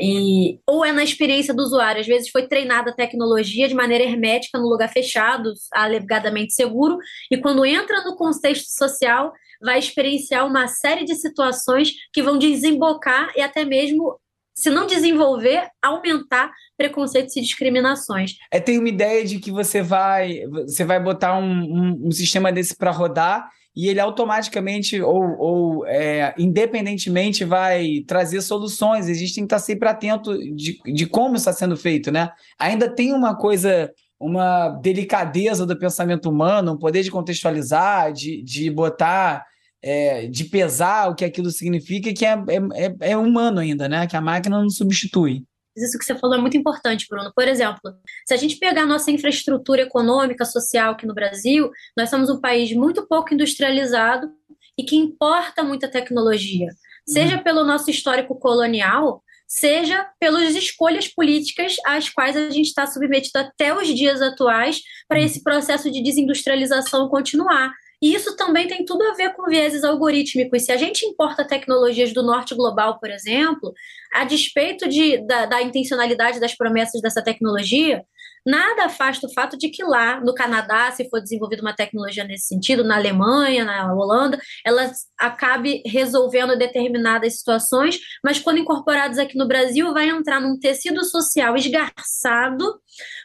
E, 0.00 0.60
ou 0.66 0.84
é 0.84 0.92
na 0.92 1.02
experiência 1.02 1.52
do 1.52 1.62
usuário. 1.62 2.00
Às 2.00 2.06
vezes 2.06 2.30
foi 2.30 2.46
treinada 2.46 2.90
a 2.90 2.94
tecnologia 2.94 3.66
de 3.66 3.74
maneira 3.74 4.04
hermética, 4.04 4.58
no 4.58 4.68
lugar 4.68 4.88
fechado, 4.88 5.52
alegadamente 5.72 6.54
seguro, 6.54 6.98
e 7.30 7.36
quando 7.36 7.64
entra 7.64 8.04
no 8.04 8.16
contexto 8.16 8.68
social, 8.70 9.32
vai 9.60 9.78
experienciar 9.78 10.46
uma 10.46 10.68
série 10.68 11.04
de 11.04 11.16
situações 11.16 11.92
que 12.12 12.22
vão 12.22 12.38
desembocar 12.38 13.32
e 13.36 13.40
até 13.40 13.64
mesmo, 13.64 14.18
se 14.58 14.70
não 14.70 14.88
desenvolver, 14.88 15.68
aumentar 15.80 16.50
preconceitos 16.76 17.36
e 17.36 17.40
discriminações. 17.40 18.32
É, 18.50 18.58
tem 18.58 18.76
uma 18.76 18.88
ideia 18.88 19.24
de 19.24 19.38
que 19.38 19.52
você 19.52 19.80
vai, 19.80 20.40
você 20.66 20.84
vai 20.84 21.00
botar 21.00 21.38
um, 21.38 21.44
um, 21.44 22.06
um 22.06 22.10
sistema 22.10 22.50
desse 22.50 22.76
para 22.76 22.90
rodar 22.90 23.48
e 23.76 23.88
ele 23.88 24.00
automaticamente 24.00 25.00
ou, 25.00 25.38
ou 25.38 25.86
é, 25.86 26.34
independentemente 26.36 27.44
vai 27.44 28.02
trazer 28.04 28.40
soluções. 28.40 29.08
A 29.08 29.14
gente 29.14 29.32
tem 29.32 29.44
que 29.44 29.54
estar 29.54 29.60
sempre 29.60 29.88
atento 29.88 30.36
de, 30.36 30.80
de 30.84 31.06
como 31.06 31.36
está 31.36 31.52
sendo 31.52 31.76
feito, 31.76 32.10
né? 32.10 32.28
Ainda 32.58 32.92
tem 32.92 33.12
uma 33.12 33.36
coisa, 33.36 33.92
uma 34.18 34.70
delicadeza 34.70 35.64
do 35.64 35.78
pensamento 35.78 36.28
humano, 36.28 36.72
um 36.72 36.78
poder 36.78 37.04
de 37.04 37.12
contextualizar, 37.12 38.12
de, 38.12 38.42
de 38.42 38.68
botar, 38.72 39.44
é, 39.82 40.26
de 40.26 40.44
pesar 40.44 41.08
o 41.08 41.14
que 41.14 41.24
aquilo 41.24 41.50
significa, 41.50 42.12
que 42.12 42.24
é, 42.24 42.32
é, 42.32 42.86
é, 42.86 43.10
é 43.12 43.16
humano 43.16 43.60
ainda, 43.60 43.88
né? 43.88 44.06
Que 44.06 44.16
a 44.16 44.20
máquina 44.20 44.60
não 44.60 44.70
substitui 44.70 45.44
isso 45.84 45.98
que 45.98 46.04
você 46.04 46.14
falou 46.16 46.36
é 46.36 46.40
muito 46.40 46.56
importante, 46.56 47.06
Bruno. 47.08 47.32
Por 47.34 47.46
exemplo, 47.46 47.80
se 48.26 48.34
a 48.34 48.36
gente 48.36 48.56
pegar 48.56 48.82
a 48.82 48.86
nossa 48.86 49.10
infraestrutura 49.10 49.82
econômica, 49.82 50.44
social 50.44 50.92
aqui 50.92 51.06
no 51.06 51.14
Brasil, 51.14 51.70
nós 51.96 52.10
somos 52.10 52.28
um 52.30 52.40
país 52.40 52.72
muito 52.72 53.06
pouco 53.06 53.32
industrializado 53.32 54.30
e 54.76 54.84
que 54.84 54.96
importa 54.96 55.62
muita 55.62 55.88
tecnologia, 55.88 56.68
seja 57.06 57.36
uhum. 57.36 57.42
pelo 57.42 57.64
nosso 57.64 57.90
histórico 57.90 58.38
colonial, 58.38 59.22
seja 59.46 60.06
pelas 60.20 60.54
escolhas 60.54 61.08
políticas 61.08 61.76
às 61.86 62.08
quais 62.08 62.36
a 62.36 62.50
gente 62.50 62.66
está 62.66 62.86
submetido 62.86 63.38
até 63.38 63.74
os 63.74 63.88
dias 63.88 64.20
atuais 64.20 64.80
para 65.08 65.18
uhum. 65.18 65.24
esse 65.24 65.42
processo 65.42 65.90
de 65.90 66.02
desindustrialização 66.02 67.08
continuar. 67.08 67.72
E 68.00 68.14
isso 68.14 68.36
também 68.36 68.68
tem 68.68 68.84
tudo 68.84 69.02
a 69.02 69.14
ver 69.14 69.34
com 69.34 69.48
vieses 69.48 69.82
algorítmicos. 69.82 70.64
Se 70.64 70.70
a 70.70 70.76
gente 70.76 71.04
importa 71.04 71.44
tecnologias 71.44 72.12
do 72.12 72.22
norte 72.22 72.54
global, 72.54 72.98
por 73.00 73.10
exemplo, 73.10 73.72
a 74.14 74.24
despeito 74.24 74.88
de, 74.88 75.18
da, 75.26 75.46
da 75.46 75.62
intencionalidade 75.62 76.38
das 76.38 76.56
promessas 76.56 77.00
dessa 77.00 77.22
tecnologia, 77.22 78.04
nada 78.46 78.86
afasta 78.86 79.26
o 79.26 79.32
fato 79.32 79.56
de 79.56 79.68
que 79.68 79.82
lá 79.84 80.20
no 80.20 80.34
Canadá, 80.34 80.90
se 80.92 81.08
for 81.08 81.20
desenvolvida 81.20 81.62
uma 81.62 81.74
tecnologia 81.74 82.24
nesse 82.24 82.46
sentido, 82.46 82.84
na 82.84 82.96
Alemanha, 82.96 83.64
na 83.64 83.92
Holanda, 83.92 84.40
ela 84.64 84.90
acabe 85.18 85.82
resolvendo 85.86 86.56
determinadas 86.56 87.38
situações, 87.38 87.98
mas 88.24 88.38
quando 88.38 88.58
incorporadas 88.58 89.18
aqui 89.18 89.36
no 89.36 89.48
Brasil, 89.48 89.92
vai 89.92 90.08
entrar 90.08 90.40
num 90.40 90.58
tecido 90.58 91.04
social 91.04 91.56
esgarçado 91.56 92.80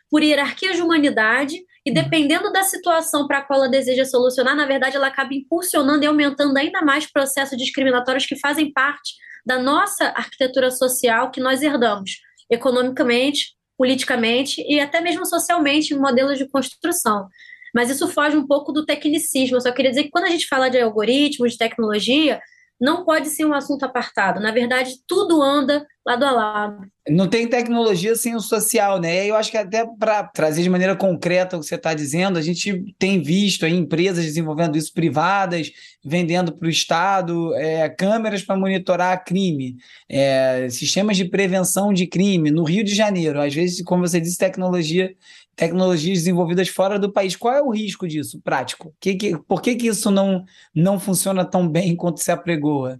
por 0.09 0.21
hierarquias 0.21 0.75
de 0.75 0.81
humanidade 0.81 1.57
e 1.85 1.89
uhum. 1.89 1.93
dependendo 1.95 2.51
da 2.51 2.63
situação 2.63 3.27
para 3.27 3.39
a 3.39 3.41
qual 3.41 3.59
ela 3.59 3.69
deseja 3.69 4.05
solucionar, 4.05 4.55
na 4.55 4.65
verdade, 4.65 4.95
ela 4.95 5.07
acaba 5.07 5.33
impulsionando 5.33 6.03
e 6.03 6.07
aumentando 6.07 6.57
ainda 6.57 6.81
mais 6.81 7.11
processos 7.11 7.57
discriminatórios 7.57 8.25
que 8.25 8.39
fazem 8.39 8.71
parte 8.71 9.13
da 9.45 9.59
nossa 9.59 10.05
arquitetura 10.05 10.71
social 10.71 11.29
que 11.31 11.41
nós 11.41 11.61
herdamos, 11.61 12.11
economicamente, 12.49 13.53
politicamente 13.77 14.61
e 14.67 14.79
até 14.79 15.01
mesmo 15.01 15.25
socialmente 15.25 15.93
em 15.93 15.97
modelos 15.97 16.37
de 16.37 16.47
construção. 16.47 17.27
Mas 17.73 17.89
isso 17.89 18.07
foge 18.07 18.37
um 18.37 18.45
pouco 18.45 18.71
do 18.71 18.85
tecnicismo. 18.85 19.57
Eu 19.57 19.61
só 19.61 19.71
queria 19.71 19.91
dizer 19.91 20.03
que 20.03 20.11
quando 20.11 20.25
a 20.25 20.29
gente 20.29 20.47
fala 20.47 20.69
de 20.69 20.79
algoritmos, 20.79 21.53
de 21.53 21.57
tecnologia, 21.57 22.39
não 22.79 23.05
pode 23.05 23.29
ser 23.29 23.45
um 23.45 23.53
assunto 23.53 23.83
apartado. 23.83 24.39
Na 24.39 24.51
verdade, 24.51 24.95
tudo 25.07 25.41
anda 25.41 25.85
lado 26.05 26.23
a 26.25 26.31
lado. 26.31 26.87
Não 27.07 27.27
tem 27.27 27.47
tecnologia 27.47 28.15
sem 28.15 28.35
o 28.35 28.39
social, 28.39 28.99
né? 28.99 29.25
Eu 29.25 29.35
acho 29.35 29.51
que 29.51 29.57
até 29.57 29.85
para 29.97 30.23
trazer 30.23 30.63
de 30.63 30.69
maneira 30.69 30.95
concreta 30.95 31.55
o 31.55 31.59
que 31.59 31.65
você 31.65 31.75
está 31.75 31.93
dizendo, 31.93 32.37
a 32.37 32.41
gente 32.41 32.93
tem 32.99 33.21
visto 33.21 33.65
aí 33.65 33.73
empresas 33.73 34.23
desenvolvendo 34.23 34.77
isso 34.77 34.93
privadas, 34.93 35.71
vendendo 36.03 36.53
para 36.53 36.67
o 36.67 36.71
Estado, 36.71 37.53
é, 37.55 37.89
câmeras 37.89 38.41
para 38.41 38.57
monitorar 38.57 39.23
crime, 39.23 39.77
é, 40.09 40.67
sistemas 40.69 41.15
de 41.15 41.25
prevenção 41.25 41.93
de 41.93 42.07
crime 42.07 42.51
no 42.51 42.63
Rio 42.63 42.83
de 42.83 42.93
Janeiro. 42.93 43.41
Às 43.41 43.53
vezes, 43.53 43.81
como 43.83 44.05
você 44.05 44.19
disse, 44.19 44.37
tecnologia 44.37 45.13
tecnologias 45.55 46.19
desenvolvidas 46.19 46.67
fora 46.67 46.99
do 46.99 47.11
país. 47.11 47.35
Qual 47.35 47.53
é 47.53 47.61
o 47.61 47.69
risco 47.69 48.07
disso, 48.07 48.41
prático? 48.41 48.93
Que, 48.99 49.15
que, 49.15 49.37
por 49.37 49.61
que, 49.61 49.75
que 49.75 49.87
isso 49.87 50.09
não, 50.09 50.45
não 50.73 50.99
funciona 50.99 51.45
tão 51.45 51.67
bem 51.67 51.95
quanto 51.95 52.19
se 52.19 52.31
apregoa? 52.31 52.99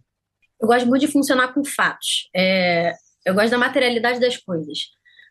Eu 0.62 0.68
gosto 0.68 0.88
muito 0.88 1.06
de 1.06 1.12
funcionar 1.12 1.54
com 1.54 1.64
fatos. 1.64 2.30
É, 2.36 2.94
eu 3.26 3.34
gosto 3.34 3.52
da 3.52 3.58
materialidade 3.58 4.20
das 4.20 4.38
coisas. 4.38 4.80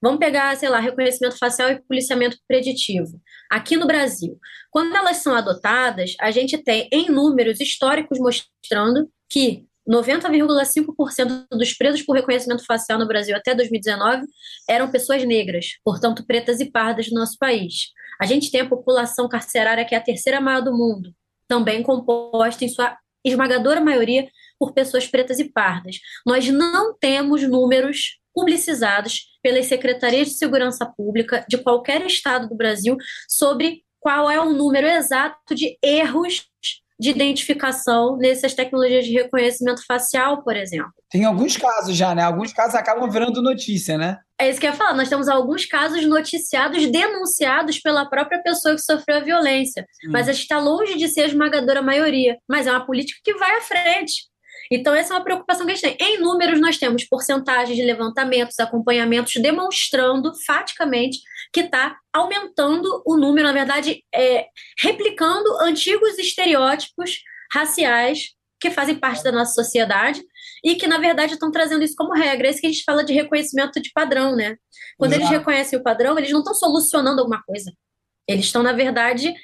Vamos 0.02 0.18
pegar, 0.18 0.56
sei 0.56 0.68
lá, 0.68 0.80
reconhecimento 0.80 1.38
facial 1.38 1.70
e 1.70 1.80
policiamento 1.80 2.36
preditivo. 2.48 3.20
Aqui 3.48 3.76
no 3.76 3.86
Brasil, 3.86 4.36
quando 4.70 4.96
elas 4.96 5.18
são 5.18 5.34
adotadas, 5.34 6.16
a 6.20 6.32
gente 6.32 6.58
tem 6.58 6.88
em 6.92 7.08
números 7.08 7.60
históricos 7.60 8.18
mostrando 8.18 9.08
que 9.30 9.64
90,5% 9.88 11.46
dos 11.50 11.72
presos 11.74 12.02
por 12.02 12.14
reconhecimento 12.14 12.64
facial 12.64 12.98
no 12.98 13.06
Brasil 13.06 13.36
até 13.36 13.54
2019 13.54 14.22
eram 14.68 14.90
pessoas 14.90 15.24
negras, 15.24 15.78
portanto 15.84 16.24
pretas 16.26 16.60
e 16.60 16.70
pardas 16.70 17.08
do 17.08 17.14
nosso 17.14 17.36
país. 17.38 17.90
A 18.20 18.26
gente 18.26 18.50
tem 18.50 18.60
a 18.60 18.68
população 18.68 19.28
carcerária 19.28 19.84
que 19.84 19.94
é 19.94 19.98
a 19.98 20.02
terceira 20.02 20.40
maior 20.40 20.62
do 20.62 20.76
mundo, 20.76 21.12
também 21.48 21.82
composta 21.82 22.64
em 22.64 22.68
sua 22.68 22.96
esmagadora 23.24 23.80
maioria 23.80 24.28
por 24.58 24.72
pessoas 24.72 25.06
pretas 25.06 25.38
e 25.38 25.50
pardas. 25.50 25.96
Nós 26.24 26.48
não 26.48 26.96
temos 26.96 27.42
números 27.42 28.20
publicizados 28.34 29.26
pelas 29.42 29.66
secretarias 29.66 30.28
de 30.28 30.34
segurança 30.34 30.86
pública 30.86 31.44
de 31.48 31.58
qualquer 31.58 32.04
estado 32.06 32.48
do 32.48 32.56
Brasil 32.56 32.96
sobre 33.28 33.82
qual 34.00 34.30
é 34.30 34.40
o 34.40 34.52
número 34.52 34.86
exato 34.86 35.54
de 35.54 35.78
erros 35.82 36.46
de 37.02 37.10
identificação 37.10 38.16
nessas 38.16 38.54
tecnologias 38.54 39.04
de 39.04 39.12
reconhecimento 39.12 39.84
facial, 39.84 40.40
por 40.44 40.56
exemplo. 40.56 40.92
Tem 41.10 41.24
alguns 41.24 41.56
casos 41.56 41.96
já, 41.96 42.14
né? 42.14 42.22
Alguns 42.22 42.52
casos 42.52 42.76
acabam 42.76 43.10
virando 43.10 43.42
notícia, 43.42 43.98
né? 43.98 44.18
É 44.38 44.48
isso 44.48 44.60
que 44.60 44.66
eu 44.66 44.70
ia 44.70 44.76
falar. 44.76 44.94
Nós 44.94 45.08
temos 45.08 45.28
alguns 45.28 45.66
casos 45.66 46.06
noticiados, 46.06 46.86
denunciados 46.86 47.80
pela 47.80 48.06
própria 48.06 48.40
pessoa 48.40 48.76
que 48.76 48.82
sofreu 48.82 49.16
a 49.16 49.20
violência. 49.20 49.84
Hum. 50.06 50.10
Mas 50.12 50.28
a 50.28 50.32
gente 50.32 50.42
está 50.42 50.60
longe 50.60 50.96
de 50.96 51.08
ser 51.08 51.22
a 51.22 51.26
esmagadora 51.26 51.82
maioria. 51.82 52.38
Mas 52.48 52.68
é 52.68 52.70
uma 52.70 52.86
política 52.86 53.20
que 53.24 53.34
vai 53.34 53.56
à 53.56 53.60
frente. 53.62 54.30
Então, 54.70 54.94
essa 54.94 55.12
é 55.12 55.16
uma 55.16 55.24
preocupação 55.24 55.66
que 55.66 55.72
a 55.72 55.74
gente 55.74 55.96
tem. 55.96 56.08
Em 56.08 56.20
números, 56.20 56.60
nós 56.60 56.78
temos 56.78 57.04
porcentagens 57.04 57.76
de 57.76 57.84
levantamentos, 57.84 58.60
acompanhamentos, 58.60 59.32
demonstrando 59.42 60.32
faticamente 60.46 61.18
que 61.52 61.60
está 61.60 61.98
aumentando 62.12 63.02
o 63.06 63.16
número, 63.16 63.46
na 63.46 63.52
verdade, 63.52 64.02
é, 64.14 64.46
replicando 64.80 65.50
antigos 65.60 66.18
estereótipos 66.18 67.18
raciais 67.52 68.30
que 68.58 68.70
fazem 68.70 68.94
parte 68.94 69.22
da 69.22 69.32
nossa 69.32 69.52
sociedade 69.52 70.22
e 70.64 70.76
que, 70.76 70.86
na 70.86 70.98
verdade, 70.98 71.34
estão 71.34 71.50
trazendo 71.50 71.82
isso 71.84 71.96
como 71.96 72.14
regra. 72.14 72.46
É 72.46 72.50
isso 72.50 72.60
que 72.60 72.66
a 72.66 72.70
gente 72.70 72.84
fala 72.84 73.04
de 73.04 73.12
reconhecimento 73.12 73.82
de 73.82 73.90
padrão, 73.92 74.36
né? 74.36 74.56
Quando 74.96 75.12
Exato. 75.12 75.26
eles 75.26 75.38
reconhecem 75.38 75.78
o 75.78 75.82
padrão, 75.82 76.16
eles 76.16 76.30
não 76.30 76.38
estão 76.38 76.54
solucionando 76.54 77.20
alguma 77.20 77.42
coisa. 77.42 77.72
Eles 78.28 78.46
estão, 78.46 78.62
na 78.62 78.72
verdade, 78.72 79.34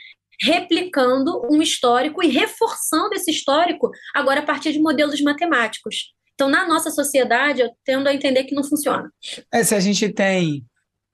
replicando 0.41 1.43
um 1.51 1.61
histórico 1.61 2.23
e 2.23 2.29
reforçando 2.29 3.15
esse 3.15 3.31
histórico 3.31 3.91
agora 4.15 4.41
a 4.41 4.45
partir 4.45 4.73
de 4.73 4.79
modelos 4.79 5.21
matemáticos. 5.21 6.15
Então, 6.35 6.49
na 6.49 6.67
nossa 6.69 6.93
sociedade, 6.93 7.61
eu 7.61 7.71
tendo 7.85 8.07
a 8.07 8.15
entender 8.15 8.45
que 8.45 8.55
não 8.55 8.63
funciona. 8.63 9.11
É, 9.53 9.65
se 9.65 9.75
a 9.75 9.81
gente 9.81 10.09
tem 10.11 10.65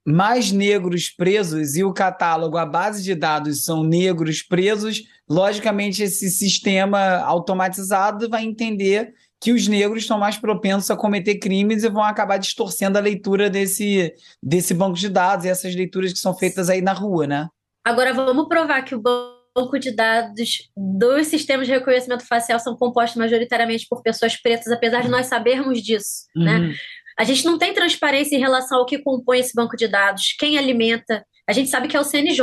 mais 0.07 0.53
negros 0.53 1.09
presos 1.09 1.77
e 1.77 1.85
o 1.85 1.93
catálogo, 1.93 2.59
a 2.59 2.67
base 2.67 3.03
de 3.03 3.15
dados 3.15 3.65
são 3.65 3.83
negros 3.83 4.43
presos, 4.43 5.03
logicamente 5.29 6.03
esse 6.03 6.31
sistema 6.31 7.19
automatizado 7.21 8.29
vai 8.29 8.45
entender 8.45 9.15
que 9.41 9.53
os 9.53 9.69
negros 9.69 10.03
estão 10.03 10.19
mais 10.19 10.37
propensos 10.37 10.91
a 10.91 10.97
cometer 10.97 11.37
crimes 11.37 11.85
e 11.85 11.89
vão 11.89 12.03
acabar 12.03 12.39
distorcendo 12.39 12.97
a 12.97 13.01
leitura 13.01 13.51
desse, 13.51 14.13
desse 14.43 14.73
banco 14.73 14.97
de 14.97 15.09
dados 15.09 15.45
e 15.45 15.49
essas 15.49 15.75
leituras 15.75 16.13
que 16.13 16.19
são 16.19 16.35
feitas 16.35 16.71
aí 16.71 16.81
na 16.81 16.93
rua, 16.93 17.27
né? 17.27 17.49
Agora 17.85 18.15
vamos 18.15 18.49
provar 18.49 18.83
que 18.83 18.95
o 18.95 19.03
banco 19.03 19.79
de 19.79 19.91
dados 19.91 20.71
dos 20.77 21.27
sistemas 21.27 21.67
de 21.67 21.73
reconhecimento 21.73 22.27
facial 22.27 22.59
são 22.59 22.77
compostos 22.77 23.19
majoritariamente 23.19 23.87
por 23.89 24.03
pessoas 24.03 24.35
pretas, 24.37 24.69
apesar 24.69 25.03
de 25.03 25.11
nós 25.11 25.27
sabermos 25.27 25.83
disso, 25.83 26.27
né? 26.35 26.57
uhum. 26.57 26.69
né? 26.69 26.75
A 27.19 27.25
gente 27.25 27.45
não 27.45 27.59
tem 27.59 27.73
transparência 27.73 28.37
em 28.37 28.41
relação 28.41 28.79
ao 28.79 28.87
que 28.87 28.99
compõe 28.99 29.39
esse 29.39 29.55
banco 29.55 29.77
de 29.77 29.87
dados, 29.87 30.35
quem 30.39 30.59
alimenta. 30.59 31.25
A 31.47 31.53
gente 31.53 31.69
sabe 31.69 31.89
que 31.89 31.97
é 31.97 32.01
o 32.01 32.05
CNJ, 32.05 32.43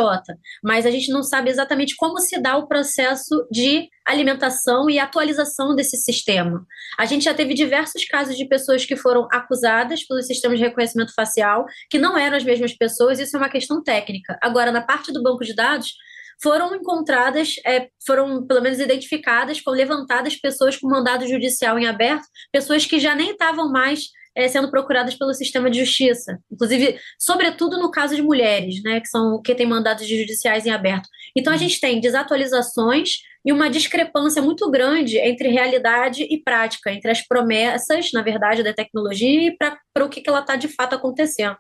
mas 0.64 0.86
a 0.86 0.92
gente 0.92 1.12
não 1.12 1.24
sabe 1.24 1.50
exatamente 1.50 1.96
como 1.96 2.20
se 2.20 2.40
dá 2.40 2.56
o 2.58 2.68
processo 2.68 3.48
de 3.52 3.90
alimentação 4.06 4.90
e 4.90 5.00
atualização 5.00 5.76
desse 5.76 5.98
sistema. 5.98 6.64
A 7.00 7.06
gente 7.06 7.26
já 7.26 7.34
teve 7.34 7.56
diversos 7.56 8.06
casos 8.06 8.38
de 8.38 8.48
pessoas 8.48 8.86
que 8.86 8.96
foram 8.96 9.28
acusadas 9.32 10.06
pelo 10.06 10.22
sistema 10.22 10.56
de 10.56 10.62
reconhecimento 10.62 11.14
facial, 11.16 11.66
que 11.90 11.98
não 11.98 12.16
eram 12.16 12.38
as 12.38 12.44
mesmas 12.44 12.74
pessoas, 12.74 13.20
isso 13.20 13.36
é 13.36 13.40
uma 13.40 13.50
questão 13.50 13.82
técnica. 13.84 14.38
Agora, 14.42 14.72
na 14.72 14.82
parte 14.82 15.12
do 15.12 15.24
banco 15.24 15.44
de 15.44 15.56
dados, 15.56 15.94
foram 16.42 16.76
encontradas, 16.76 17.56
é, 17.66 17.88
foram 18.06 18.46
pelo 18.46 18.62
menos 18.62 18.80
identificadas, 18.80 19.60
foram 19.60 19.78
levantadas 19.78 20.36
pessoas 20.36 20.76
com 20.78 20.88
mandado 20.88 21.28
judicial 21.28 21.78
em 21.78 21.88
aberto, 21.88 22.26
pessoas 22.52 22.86
que 22.86 23.00
já 23.00 23.16
nem 23.16 23.32
estavam 23.32 23.72
mais 23.72 24.06
é, 24.36 24.48
sendo 24.48 24.70
procuradas 24.72 25.16
pelo 25.16 25.34
sistema 25.34 25.70
de 25.70 25.80
justiça, 25.80 26.40
inclusive, 26.52 26.98
sobretudo 27.20 27.78
no 27.78 27.92
caso 27.92 28.16
de 28.16 28.22
mulheres, 28.22 28.82
né, 28.84 29.00
que 29.00 29.08
são 29.08 29.42
que 29.42 29.54
têm 29.54 29.66
mandados 29.66 30.08
judiciais 30.08 30.66
em 30.66 30.72
aberto. 30.72 31.10
Então 31.36 31.52
a 31.54 31.58
gente 31.58 31.80
tem 31.80 32.00
desatualizações 32.00 33.18
e 33.46 33.52
uma 33.52 33.70
discrepância 33.70 34.42
muito 34.42 34.70
grande 34.70 35.18
entre 35.18 35.50
realidade 35.50 36.24
e 36.24 36.42
prática, 36.42 36.92
entre 36.92 37.12
as 37.12 37.26
promessas, 37.28 38.12
na 38.14 38.22
verdade, 38.22 38.64
da 38.64 38.74
tecnologia 38.74 39.48
e 39.48 39.58
para 39.58 40.06
o 40.06 40.10
que, 40.10 40.22
que 40.22 40.30
ela 40.30 40.42
está 40.42 40.56
de 40.56 40.68
fato 40.68 40.96
acontecendo. 40.96 41.58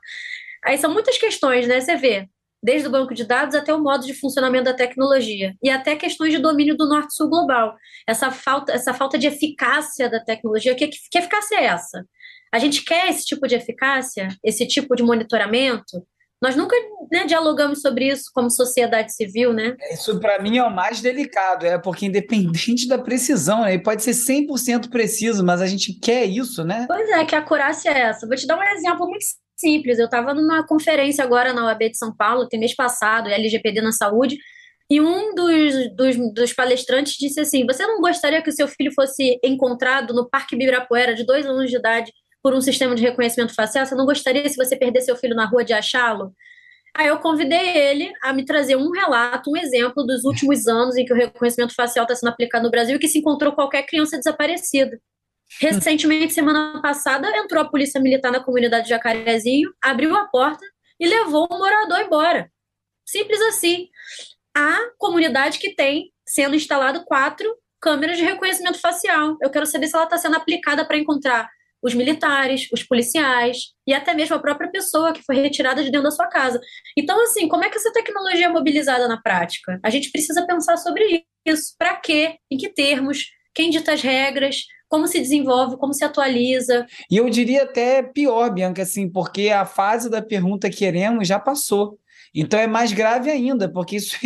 Aí 0.63 0.77
são 0.77 0.93
muitas 0.93 1.17
questões, 1.17 1.67
né? 1.67 1.81
Você 1.81 1.95
vê, 1.95 2.27
desde 2.61 2.87
o 2.87 2.91
banco 2.91 3.13
de 3.13 3.25
dados 3.25 3.55
até 3.55 3.73
o 3.73 3.81
modo 3.81 4.05
de 4.05 4.13
funcionamento 4.13 4.65
da 4.65 4.73
tecnologia 4.73 5.55
e 5.61 5.69
até 5.69 5.95
questões 5.95 6.31
de 6.31 6.39
domínio 6.39 6.77
do 6.77 6.87
norte-sul 6.87 7.29
global. 7.29 7.75
Essa 8.07 8.31
falta, 8.31 8.71
essa 8.71 8.93
falta 8.93 9.17
de 9.17 9.27
eficácia 9.27 10.09
da 10.09 10.19
tecnologia, 10.19 10.75
que, 10.75 10.87
que 10.87 11.17
eficácia 11.17 11.55
é 11.55 11.65
essa? 11.65 12.05
A 12.53 12.59
gente 12.59 12.83
quer 12.83 13.09
esse 13.09 13.25
tipo 13.25 13.47
de 13.47 13.55
eficácia, 13.55 14.27
esse 14.43 14.67
tipo 14.67 14.95
de 14.95 15.03
monitoramento? 15.03 16.05
Nós 16.41 16.55
nunca 16.55 16.75
né, 17.11 17.25
dialogamos 17.25 17.81
sobre 17.81 18.07
isso 18.07 18.31
como 18.33 18.49
sociedade 18.49 19.13
civil, 19.13 19.53
né? 19.53 19.75
Isso 19.91 20.19
para 20.19 20.41
mim 20.41 20.57
é 20.57 20.63
o 20.63 20.73
mais 20.73 20.99
delicado, 20.99 21.67
é 21.67 21.77
porque 21.77 22.07
independente 22.07 22.87
da 22.87 22.97
precisão, 22.97 23.61
né, 23.61 23.77
pode 23.77 24.01
ser 24.01 24.11
100% 24.11 24.89
preciso, 24.89 25.45
mas 25.45 25.61
a 25.61 25.67
gente 25.67 25.93
quer 25.93 26.25
isso, 26.25 26.63
né? 26.63 26.85
Pois 26.87 27.07
é, 27.09 27.23
que 27.25 27.35
a 27.35 27.39
acurácia 27.39 27.91
é 27.91 28.01
essa. 28.01 28.27
Vou 28.27 28.35
te 28.35 28.47
dar 28.47 28.57
um 28.57 28.63
exemplo 28.63 29.07
muito 29.07 29.23
simples. 29.61 29.97
Eu 29.97 30.05
estava 30.05 30.33
numa 30.33 30.67
conferência 30.67 31.23
agora 31.23 31.53
na 31.53 31.65
UAB 31.65 31.91
de 31.91 31.97
São 31.97 32.13
Paulo, 32.13 32.49
tem 32.49 32.59
mês 32.59 32.75
passado, 32.75 33.29
LGPD 33.29 33.79
na 33.79 33.93
saúde, 33.93 34.37
e 34.89 34.99
um 34.99 35.33
dos, 35.33 35.95
dos, 35.95 36.33
dos, 36.33 36.51
palestrantes 36.51 37.13
disse 37.13 37.39
assim: 37.39 37.65
Você 37.65 37.87
não 37.87 38.01
gostaria 38.01 38.41
que 38.41 38.49
o 38.49 38.53
seu 38.53 38.67
filho 38.67 38.91
fosse 38.93 39.39
encontrado 39.41 40.13
no 40.13 40.29
Parque 40.29 40.57
Bibirapuera, 40.57 41.15
de 41.15 41.25
dois 41.25 41.45
anos 41.45 41.69
de 41.69 41.77
idade, 41.77 42.11
por 42.43 42.53
um 42.53 42.59
sistema 42.59 42.93
de 42.93 43.01
reconhecimento 43.01 43.55
facial, 43.55 43.85
você 43.85 43.95
não 43.95 44.05
gostaria, 44.05 44.49
se 44.49 44.57
você 44.57 44.75
perder 44.75 45.01
seu 45.01 45.15
filho 45.15 45.35
na 45.35 45.45
rua, 45.45 45.63
de 45.63 45.71
achá-lo? 45.71 46.33
Aí 46.93 47.07
eu 47.07 47.19
convidei 47.19 47.77
ele 47.77 48.11
a 48.21 48.33
me 48.33 48.43
trazer 48.43 48.75
um 48.75 48.91
relato, 48.91 49.49
um 49.49 49.55
exemplo 49.55 50.05
dos 50.05 50.25
últimos 50.25 50.67
anos 50.67 50.97
em 50.97 51.05
que 51.05 51.13
o 51.13 51.15
reconhecimento 51.15 51.73
facial 51.73 52.03
está 52.03 52.15
sendo 52.15 52.29
aplicado 52.29 52.65
no 52.65 52.71
Brasil 52.71 52.97
e 52.97 52.99
que 52.99 53.07
se 53.07 53.19
encontrou 53.19 53.53
qualquer 53.53 53.83
criança 53.83 54.17
desaparecida. 54.17 54.99
Recentemente, 55.59 56.33
semana 56.33 56.81
passada, 56.81 57.29
entrou 57.37 57.61
a 57.61 57.69
polícia 57.69 57.99
militar 57.99 58.31
na 58.31 58.43
comunidade 58.43 58.85
de 58.85 58.89
Jacarezinho, 58.89 59.71
abriu 59.81 60.15
a 60.15 60.25
porta 60.25 60.65
e 60.99 61.07
levou 61.07 61.47
o 61.49 61.57
morador 61.57 61.99
embora. 61.99 62.51
Simples 63.05 63.41
assim. 63.41 63.89
A 64.55 64.77
comunidade 64.97 65.59
que 65.59 65.75
tem 65.75 66.11
sendo 66.25 66.55
instalado 66.55 67.03
quatro 67.05 67.53
câmeras 67.81 68.17
de 68.17 68.23
reconhecimento 68.23 68.79
facial. 68.79 69.37
Eu 69.41 69.49
quero 69.49 69.65
saber 69.65 69.87
se 69.87 69.95
ela 69.95 70.05
está 70.05 70.17
sendo 70.17 70.37
aplicada 70.37 70.85
para 70.85 70.97
encontrar 70.97 71.49
os 71.81 71.95
militares, 71.95 72.69
os 72.71 72.83
policiais 72.83 73.73
e 73.87 73.93
até 73.93 74.13
mesmo 74.13 74.35
a 74.35 74.39
própria 74.39 74.69
pessoa 74.69 75.11
que 75.11 75.23
foi 75.23 75.35
retirada 75.37 75.83
de 75.83 75.89
dentro 75.89 76.03
da 76.03 76.11
sua 76.11 76.27
casa. 76.27 76.61
Então, 76.95 77.21
assim, 77.23 77.47
como 77.47 77.65
é 77.65 77.69
que 77.69 77.77
essa 77.77 77.91
tecnologia 77.91 78.45
é 78.45 78.49
mobilizada 78.49 79.07
na 79.07 79.19
prática? 79.19 79.79
A 79.83 79.89
gente 79.89 80.11
precisa 80.11 80.45
pensar 80.45 80.77
sobre 80.77 81.25
isso. 81.45 81.73
Para 81.77 81.95
quê? 81.95 82.35
Em 82.51 82.57
que 82.57 82.69
termos? 82.69 83.25
Quem 83.53 83.71
dita 83.71 83.93
as 83.93 84.01
regras? 84.01 84.57
Como 84.91 85.07
se 85.07 85.21
desenvolve? 85.21 85.77
Como 85.77 85.93
se 85.93 86.03
atualiza? 86.03 86.85
E 87.09 87.15
eu 87.15 87.29
diria 87.29 87.63
até 87.63 88.03
pior, 88.03 88.51
Bianca, 88.53 88.81
assim, 88.81 89.09
porque 89.09 89.47
a 89.47 89.63
fase 89.63 90.09
da 90.09 90.21
pergunta 90.21 90.69
queremos 90.69 91.29
já 91.29 91.39
passou. 91.39 91.97
Então 92.35 92.59
é 92.59 92.67
mais 92.67 92.91
grave 92.91 93.31
ainda, 93.31 93.71
porque 93.71 93.95
isso 93.95 94.17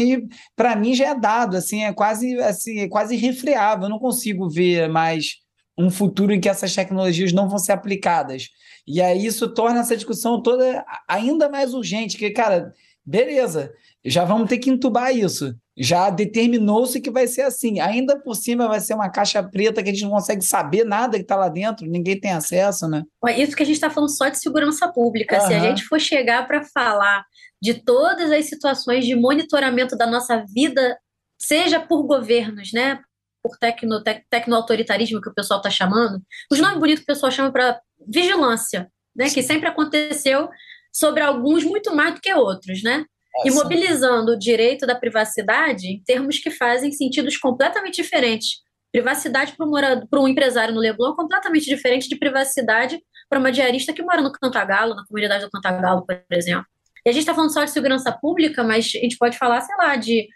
para 0.56 0.76
mim, 0.76 0.96
já 0.96 1.10
é 1.10 1.20
dado, 1.20 1.56
assim, 1.56 1.84
é 1.84 1.94
quase, 1.94 2.40
assim, 2.40 2.80
é 2.80 2.90
quase 2.90 3.14
irrefreável. 3.14 3.86
Eu 3.86 3.90
não 3.92 4.00
consigo 4.00 4.50
ver 4.50 4.90
mais 4.90 5.36
um 5.78 5.92
futuro 5.92 6.34
em 6.34 6.40
que 6.40 6.50
essas 6.50 6.74
tecnologias 6.74 7.32
não 7.32 7.48
vão 7.48 7.60
ser 7.60 7.74
aplicadas. 7.74 8.50
E 8.88 9.00
aí 9.00 9.24
isso 9.24 9.48
torna 9.54 9.82
essa 9.82 9.96
discussão 9.96 10.42
toda 10.42 10.84
ainda 11.08 11.48
mais 11.48 11.76
urgente, 11.76 12.18
que, 12.18 12.32
cara, 12.32 12.74
beleza, 13.06 13.72
já 14.04 14.26
vamos 14.26 14.50
ter 14.50 14.58
que 14.58 14.70
entubar 14.70 15.16
isso. 15.16 15.56
Já 15.78 16.10
determinou-se 16.10 17.02
que 17.02 17.12
vai 17.12 17.28
ser 17.28 17.42
assim. 17.42 17.80
Ainda 17.80 18.18
por 18.18 18.34
cima 18.34 18.68
vai 18.68 18.80
ser 18.80 18.94
uma 18.94 19.10
caixa 19.10 19.44
preta 19.44 19.84
que 19.84 19.90
a 19.90 19.94
gente 19.94 20.04
não 20.04 20.12
consegue 20.12 20.42
saber 20.42 20.86
nada 20.86 21.18
que 21.18 21.24
está 21.24 21.36
lá 21.36 21.50
dentro, 21.50 21.86
ninguém 21.86 22.20
tem 22.20 22.32
acesso, 22.32 22.88
né? 22.88 23.04
Isso 23.38 23.56
que 23.56 23.64
a 23.64 23.66
gente 23.66 23.76
está 23.76 23.90
falando 23.90 24.10
só 24.10 24.30
de 24.30 24.40
segurança 24.40 24.88
pública. 24.88 25.42
Uhum. 25.42 25.48
Se 25.48 25.54
a 25.54 25.60
gente 25.60 25.84
for 25.84 26.00
chegar 26.00 26.48
para 26.48 26.64
falar 26.64 27.26
de 27.62 27.74
todas 27.74 28.32
as 28.32 28.46
situações 28.46 29.06
de 29.06 29.16
monitoramento 29.16 29.98
da 29.98 30.08
nossa 30.08 30.44
vida, 30.54 30.98
seja 31.40 31.80
por 31.80 32.04
governos, 32.04 32.72
né? 32.72 33.00
Por 33.44 33.58
tecno, 33.58 34.02
tec, 34.02 34.24
tecnoautoritarismo 34.30 35.22
que 35.22 35.30
o 35.30 35.34
pessoal 35.34 35.60
está 35.60 35.70
chamando, 35.70 36.22
os 36.52 36.60
nomes 36.60 36.80
bonitos 36.80 37.04
que 37.04 37.12
o 37.12 37.14
pessoal 37.14 37.32
chama 37.32 37.52
para 37.52 37.80
vigilância, 38.08 38.90
né? 39.16 39.30
Que 39.30 39.44
sempre 39.44 39.68
aconteceu 39.68 40.50
sobre 40.96 41.22
alguns 41.22 41.64
muito 41.64 41.94
mais 41.94 42.16
do 42.16 42.22
que 42.22 42.34
outros, 42.34 42.82
né? 42.82 43.06
e 43.44 43.52
mobilizando 43.52 44.32
o 44.32 44.40
direito 44.40 44.88
da 44.88 44.96
privacidade 44.96 45.88
em 45.88 46.02
termos 46.04 46.40
que 46.40 46.50
fazem 46.50 46.92
sentidos 46.92 47.36
completamente 47.36 48.02
diferentes. 48.02 48.64
Privacidade 48.92 49.54
para 49.58 49.66
um, 49.66 50.24
um 50.24 50.28
empresário 50.28 50.74
no 50.74 50.80
Leblon 50.80 51.12
é 51.12 51.16
completamente 51.16 51.66
diferente 51.66 52.08
de 52.08 52.16
privacidade 52.16 52.98
para 53.28 53.40
uma 53.40 53.52
diarista 53.52 53.92
que 53.92 54.02
mora 54.02 54.22
no 54.22 54.32
Cantagalo, 54.32 54.96
na 54.96 55.06
comunidade 55.06 55.44
do 55.44 55.52
Cantagalo, 55.52 56.06
por 56.06 56.18
exemplo. 56.32 56.66
E 57.06 57.10
a 57.10 57.12
gente 57.12 57.24
está 57.24 57.36
falando 57.36 57.52
só 57.52 57.66
de 57.66 57.72
segurança 57.72 58.12
pública, 58.12 58.64
mas 58.64 58.86
a 58.86 59.00
gente 59.00 59.18
pode 59.18 59.38
falar, 59.38 59.60
sei 59.62 59.76
lá, 59.76 59.96
de 59.98 60.28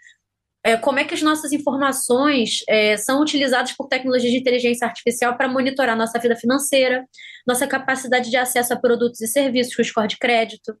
é, 0.62 0.76
como 0.76 0.98
é 0.98 1.04
que 1.04 1.14
as 1.14 1.22
nossas 1.22 1.52
informações 1.52 2.58
é, 2.68 2.96
são 2.96 3.22
utilizadas 3.22 3.72
por 3.72 3.88
tecnologias 3.88 4.30
de 4.30 4.38
inteligência 4.38 4.86
artificial 4.86 5.34
para 5.36 5.48
monitorar 5.48 5.96
nossa 5.96 6.18
vida 6.18 6.36
financeira, 6.36 7.04
nossa 7.46 7.66
capacidade 7.66 8.28
de 8.28 8.36
acesso 8.36 8.74
a 8.74 8.76
produtos 8.76 9.22
e 9.22 9.26
serviços, 9.26 9.78
o 9.78 9.82
score 9.82 10.08
de 10.08 10.18
crédito. 10.18 10.74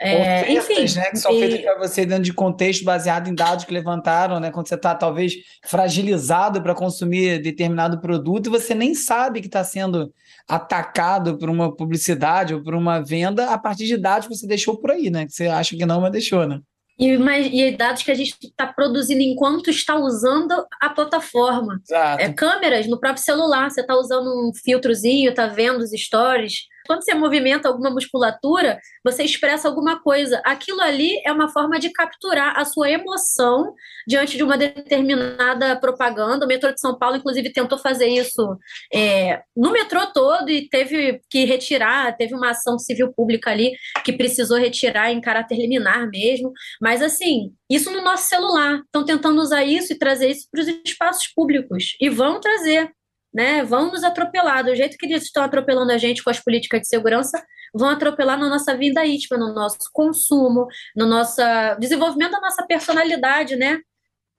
É, 0.00 0.50
enfim. 0.50 0.86
Né, 0.94 1.10
que 1.10 1.18
são 1.18 1.32
e... 1.32 1.40
feitas 1.40 1.60
para 1.60 1.78
você 1.78 2.06
dentro 2.06 2.24
de 2.24 2.32
contexto 2.32 2.82
baseado 2.82 3.28
em 3.28 3.34
dados 3.34 3.66
que 3.66 3.74
levantaram, 3.74 4.40
né, 4.40 4.50
quando 4.50 4.68
você 4.68 4.74
está 4.74 4.94
talvez 4.94 5.34
fragilizado 5.64 6.62
para 6.62 6.74
consumir 6.74 7.40
determinado 7.42 8.00
produto 8.00 8.46
e 8.46 8.50
você 8.50 8.74
nem 8.74 8.94
sabe 8.94 9.40
que 9.42 9.48
está 9.48 9.62
sendo 9.62 10.12
atacado 10.48 11.36
por 11.36 11.50
uma 11.50 11.74
publicidade 11.74 12.54
ou 12.54 12.62
por 12.62 12.74
uma 12.74 13.00
venda 13.00 13.50
a 13.50 13.58
partir 13.58 13.84
de 13.86 13.98
dados 13.98 14.28
que 14.28 14.34
você 14.34 14.46
deixou 14.46 14.78
por 14.78 14.92
aí, 14.92 15.10
né? 15.10 15.26
Que 15.26 15.32
você 15.32 15.46
acha 15.46 15.76
que 15.76 15.84
não, 15.84 16.00
mas 16.00 16.12
deixou, 16.12 16.46
né? 16.46 16.60
E, 16.98 17.18
mas, 17.18 17.46
e 17.52 17.70
dados 17.72 18.02
que 18.02 18.10
a 18.10 18.14
gente 18.14 18.36
está 18.42 18.66
produzindo 18.66 19.20
enquanto 19.20 19.68
está 19.68 19.96
usando 19.96 20.66
a 20.80 20.88
plataforma. 20.88 21.80
Exato. 21.84 22.22
É, 22.22 22.32
câmeras 22.32 22.86
no 22.86 22.98
próprio 22.98 23.22
celular, 23.22 23.70
você 23.70 23.82
está 23.82 23.94
usando 23.94 24.28
um 24.28 24.52
filtrozinho, 24.54 25.30
está 25.30 25.46
vendo 25.46 25.80
os 25.80 25.90
stories, 25.90 26.66
quando 26.86 27.02
você 27.02 27.14
movimenta 27.14 27.68
alguma 27.68 27.90
musculatura, 27.90 28.78
você 29.04 29.22
expressa 29.24 29.68
alguma 29.68 30.00
coisa. 30.00 30.40
Aquilo 30.44 30.80
ali 30.80 31.20
é 31.24 31.32
uma 31.32 31.48
forma 31.48 31.78
de 31.78 31.90
capturar 31.90 32.58
a 32.58 32.64
sua 32.64 32.90
emoção 32.90 33.74
diante 34.06 34.36
de 34.36 34.42
uma 34.42 34.56
determinada 34.56 35.76
propaganda. 35.76 36.44
O 36.44 36.48
metrô 36.48 36.72
de 36.72 36.80
São 36.80 36.98
Paulo, 36.98 37.16
inclusive, 37.16 37.52
tentou 37.52 37.78
fazer 37.78 38.06
isso 38.06 38.56
é, 38.92 39.40
no 39.56 39.72
metrô 39.72 40.06
todo 40.06 40.50
e 40.50 40.68
teve 40.68 41.20
que 41.28 41.44
retirar, 41.44 42.16
teve 42.16 42.34
uma 42.34 42.50
ação 42.50 42.78
civil 42.78 43.12
pública 43.12 43.50
ali 43.50 43.72
que 44.04 44.12
precisou 44.12 44.58
retirar 44.58 45.10
em 45.12 45.20
caráter 45.20 45.56
liminar 45.56 46.08
mesmo. 46.08 46.52
Mas, 46.80 47.02
assim, 47.02 47.52
isso 47.68 47.90
no 47.90 48.02
nosso 48.02 48.28
celular. 48.28 48.80
Estão 48.84 49.04
tentando 49.04 49.40
usar 49.40 49.64
isso 49.64 49.92
e 49.92 49.98
trazer 49.98 50.30
isso 50.30 50.46
para 50.50 50.60
os 50.60 50.68
espaços 50.84 51.28
públicos. 51.34 51.96
E 52.00 52.08
vão 52.08 52.40
trazer 52.40 52.90
né, 53.36 53.62
vão 53.62 53.90
nos 53.90 54.02
atropelar. 54.02 54.64
Do 54.64 54.74
jeito 54.74 54.96
que 54.96 55.04
eles 55.04 55.24
estão 55.24 55.44
atropelando 55.44 55.92
a 55.92 55.98
gente 55.98 56.24
com 56.24 56.30
as 56.30 56.40
políticas 56.40 56.80
de 56.80 56.88
segurança, 56.88 57.44
vão 57.74 57.90
atropelar 57.90 58.38
na 58.38 58.48
nossa 58.48 58.74
vida 58.74 59.04
íntima, 59.04 59.36
no 59.36 59.52
nosso 59.52 59.90
consumo, 59.92 60.66
no 60.96 61.04
nosso 61.04 61.42
desenvolvimento 61.78 62.30
da 62.30 62.40
nossa 62.40 62.66
personalidade, 62.66 63.54
né? 63.54 63.78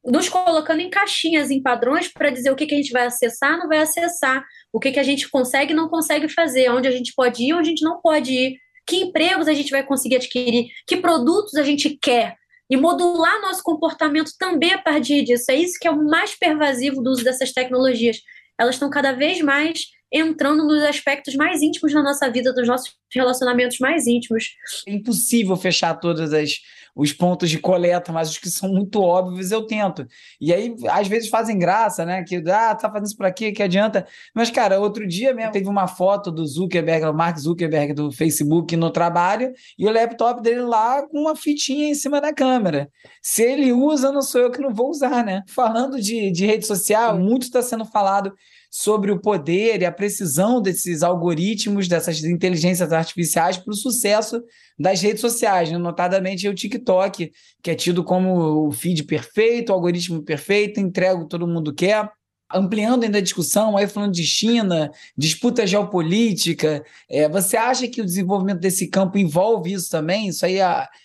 Nos 0.03 0.27
colocando 0.27 0.79
em 0.79 0.89
caixinhas, 0.89 1.51
em 1.51 1.61
padrões, 1.61 2.07
para 2.07 2.31
dizer 2.31 2.49
o 2.49 2.55
que, 2.55 2.65
que 2.65 2.73
a 2.73 2.77
gente 2.77 2.91
vai 2.91 3.05
acessar, 3.05 3.59
não 3.59 3.67
vai 3.67 3.77
acessar, 3.77 4.43
o 4.73 4.79
que, 4.79 4.91
que 4.91 4.99
a 4.99 5.03
gente 5.03 5.29
consegue 5.29 5.75
não 5.75 5.87
consegue 5.87 6.27
fazer, 6.27 6.71
onde 6.71 6.87
a 6.87 6.91
gente 6.91 7.13
pode 7.15 7.43
ir, 7.43 7.53
onde 7.53 7.69
a 7.69 7.71
gente 7.71 7.83
não 7.83 8.01
pode 8.01 8.33
ir, 8.33 8.57
que 8.87 8.95
empregos 8.95 9.47
a 9.47 9.53
gente 9.53 9.69
vai 9.69 9.83
conseguir 9.83 10.15
adquirir, 10.15 10.69
que 10.87 10.97
produtos 10.97 11.53
a 11.55 11.63
gente 11.63 11.99
quer, 12.01 12.35
e 12.67 12.75
modular 12.75 13.41
nosso 13.41 13.61
comportamento 13.61 14.31
também 14.39 14.73
a 14.73 14.81
partir 14.81 15.23
disso. 15.23 15.51
É 15.51 15.55
isso 15.55 15.77
que 15.79 15.87
é 15.87 15.91
o 15.91 16.03
mais 16.03 16.33
pervasivo 16.35 17.01
do 17.01 17.11
uso 17.11 17.23
dessas 17.23 17.51
tecnologias 17.51 18.17
elas 18.57 18.75
estão 18.75 18.89
cada 18.89 19.11
vez 19.13 19.41
mais 19.41 19.91
entrando 20.11 20.63
nos 20.65 20.83
aspectos 20.83 21.35
mais 21.35 21.61
íntimos 21.61 21.93
da 21.93 22.01
nossa 22.01 22.29
vida, 22.29 22.53
dos 22.53 22.67
nossos 22.67 22.95
relacionamentos 23.13 23.79
mais 23.79 24.07
íntimos. 24.07 24.55
É 24.87 24.93
impossível 24.93 25.55
fechar 25.55 25.93
todos 25.95 26.33
as, 26.33 26.51
os 26.95 27.13
pontos 27.13 27.49
de 27.49 27.59
coleta, 27.59 28.11
mas 28.11 28.31
os 28.31 28.37
que 28.37 28.49
são 28.49 28.69
muito 28.69 29.01
óbvios 29.01 29.51
eu 29.51 29.63
tento. 29.65 30.07
E 30.41 30.53
aí, 30.53 30.75
às 30.89 31.07
vezes, 31.07 31.29
fazem 31.29 31.59
graça, 31.59 32.05
né? 32.05 32.23
Que, 32.23 32.37
ah, 32.49 32.73
tá 32.73 32.89
fazendo 32.89 33.05
isso 33.05 33.17
por 33.17 33.25
aqui, 33.25 33.51
que 33.51 33.61
adianta. 33.61 34.07
Mas, 34.33 34.49
cara, 34.49 34.79
outro 34.79 35.07
dia 35.07 35.33
mesmo 35.33 35.51
teve 35.51 35.67
uma 35.67 35.87
foto 35.87 36.31
do 36.31 36.45
Zuckerberg, 36.45 37.05
o 37.05 37.13
Mark 37.13 37.37
Zuckerberg 37.37 37.93
do 37.93 38.11
Facebook 38.11 38.75
no 38.75 38.89
trabalho, 38.89 39.53
e 39.77 39.85
o 39.85 39.91
laptop 39.91 40.41
dele 40.41 40.61
lá 40.61 41.07
com 41.07 41.19
uma 41.19 41.35
fitinha 41.35 41.89
em 41.89 41.95
cima 41.95 42.19
da 42.19 42.33
câmera. 42.33 42.89
Se 43.21 43.43
ele 43.43 43.71
usa, 43.71 44.11
não 44.11 44.21
sou 44.21 44.41
eu 44.41 44.51
que 44.51 44.61
não 44.61 44.73
vou 44.73 44.89
usar, 44.89 45.23
né? 45.23 45.43
Falando 45.47 46.01
de, 46.01 46.31
de 46.31 46.45
rede 46.45 46.65
social, 46.65 47.19
muito 47.19 47.43
está 47.43 47.61
sendo 47.61 47.85
falado 47.85 48.33
sobre 48.69 49.11
o 49.11 49.19
poder 49.19 49.81
e 49.81 49.85
a 49.85 49.91
precisão 49.91 50.61
desses 50.61 51.01
algoritmos, 51.01 51.87
dessas 51.87 52.23
inteligências 52.23 52.91
artificiais 52.91 53.57
para 53.57 53.71
o 53.71 53.75
sucesso 53.75 54.41
das 54.77 55.01
redes 55.01 55.21
sociais, 55.21 55.71
né? 55.71 55.77
notadamente 55.77 56.47
o 56.47 56.53
TikTok, 56.53 57.31
que 57.63 57.71
é 57.71 57.75
tido 57.75 58.03
como 58.03 58.67
o 58.67 58.71
feed 58.71 59.03
perfeito, 59.03 59.69
o 59.69 59.73
algoritmo 59.73 60.21
perfeito, 60.21 60.79
entrega 60.79 61.15
o 61.15 61.23
que 61.23 61.29
todo 61.29 61.47
mundo 61.47 61.73
quer. 61.73 62.09
Ampliando 62.49 63.03
ainda 63.03 63.17
a 63.17 63.21
discussão, 63.21 63.75
aí 63.75 63.87
falando 63.87 64.13
de 64.13 64.23
China, 64.23 64.89
disputa 65.17 65.67
geopolítica, 65.67 66.81
é, 67.09 67.27
você 67.27 67.57
acha 67.57 67.89
que 67.89 67.99
o 67.99 68.05
desenvolvimento 68.05 68.59
desse 68.59 68.87
campo 68.87 69.17
envolve 69.17 69.73
isso 69.73 69.89
também? 69.89 70.29
Isso 70.29 70.45
aí, 70.45 70.59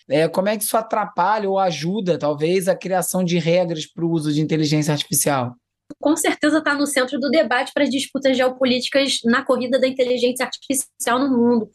é, 0.07 0.27
como 0.29 0.47
é 0.47 0.57
que 0.57 0.63
isso 0.63 0.77
atrapalha 0.77 1.49
ou 1.49 1.59
ajuda, 1.59 2.17
talvez, 2.17 2.69
a 2.69 2.75
criação 2.75 3.25
de 3.25 3.37
regras 3.39 3.85
para 3.85 4.05
o 4.05 4.11
uso 4.11 4.31
de 4.31 4.39
inteligência 4.39 4.93
artificial? 4.93 5.53
Com 5.99 6.15
certeza 6.15 6.57
está 6.59 6.73
no 6.73 6.85
centro 6.85 7.19
do 7.19 7.29
debate 7.29 7.71
para 7.73 7.83
as 7.83 7.89
disputas 7.89 8.35
geopolíticas 8.35 9.19
na 9.25 9.43
corrida 9.43 9.79
da 9.79 9.87
inteligência 9.87 10.45
artificial 10.45 11.19
no 11.19 11.29
mundo. 11.29 11.69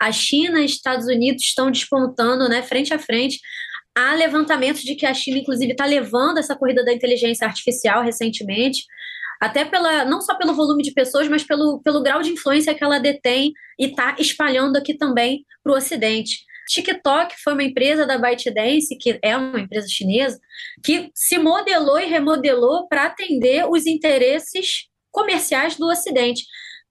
A 0.00 0.10
China 0.12 0.60
e 0.60 0.64
Estados 0.64 1.06
Unidos 1.06 1.42
estão 1.42 1.70
despontando 1.70 2.48
né, 2.48 2.62
frente 2.62 2.92
a 2.92 2.98
frente. 2.98 3.40
Há 3.94 4.14
levantamentos 4.14 4.82
de 4.82 4.94
que 4.94 5.06
a 5.06 5.14
China, 5.14 5.38
inclusive, 5.38 5.72
está 5.72 5.84
levando 5.84 6.38
essa 6.38 6.56
corrida 6.56 6.84
da 6.84 6.92
inteligência 6.92 7.46
artificial 7.46 8.02
recentemente, 8.02 8.84
até 9.40 9.64
pela 9.64 10.04
não 10.04 10.20
só 10.20 10.34
pelo 10.36 10.54
volume 10.54 10.82
de 10.82 10.92
pessoas, 10.92 11.28
mas 11.28 11.44
pelo, 11.44 11.80
pelo 11.82 12.02
grau 12.02 12.22
de 12.22 12.30
influência 12.30 12.74
que 12.74 12.82
ela 12.82 12.98
detém 12.98 13.52
e 13.78 13.86
está 13.86 14.16
espalhando 14.18 14.76
aqui 14.76 14.94
também 14.94 15.44
para 15.62 15.72
o 15.72 15.76
Ocidente. 15.76 16.44
TikTok 16.68 17.34
foi 17.42 17.52
uma 17.52 17.62
empresa 17.62 18.06
da 18.06 18.18
ByteDance, 18.18 18.96
que 18.96 19.18
é 19.22 19.36
uma 19.36 19.60
empresa 19.60 19.88
chinesa, 19.88 20.40
que 20.82 21.10
se 21.14 21.38
modelou 21.38 21.98
e 21.98 22.06
remodelou 22.06 22.88
para 22.88 23.06
atender 23.06 23.66
os 23.68 23.86
interesses 23.86 24.88
comerciais 25.10 25.76
do 25.76 25.86
Ocidente. 25.86 26.44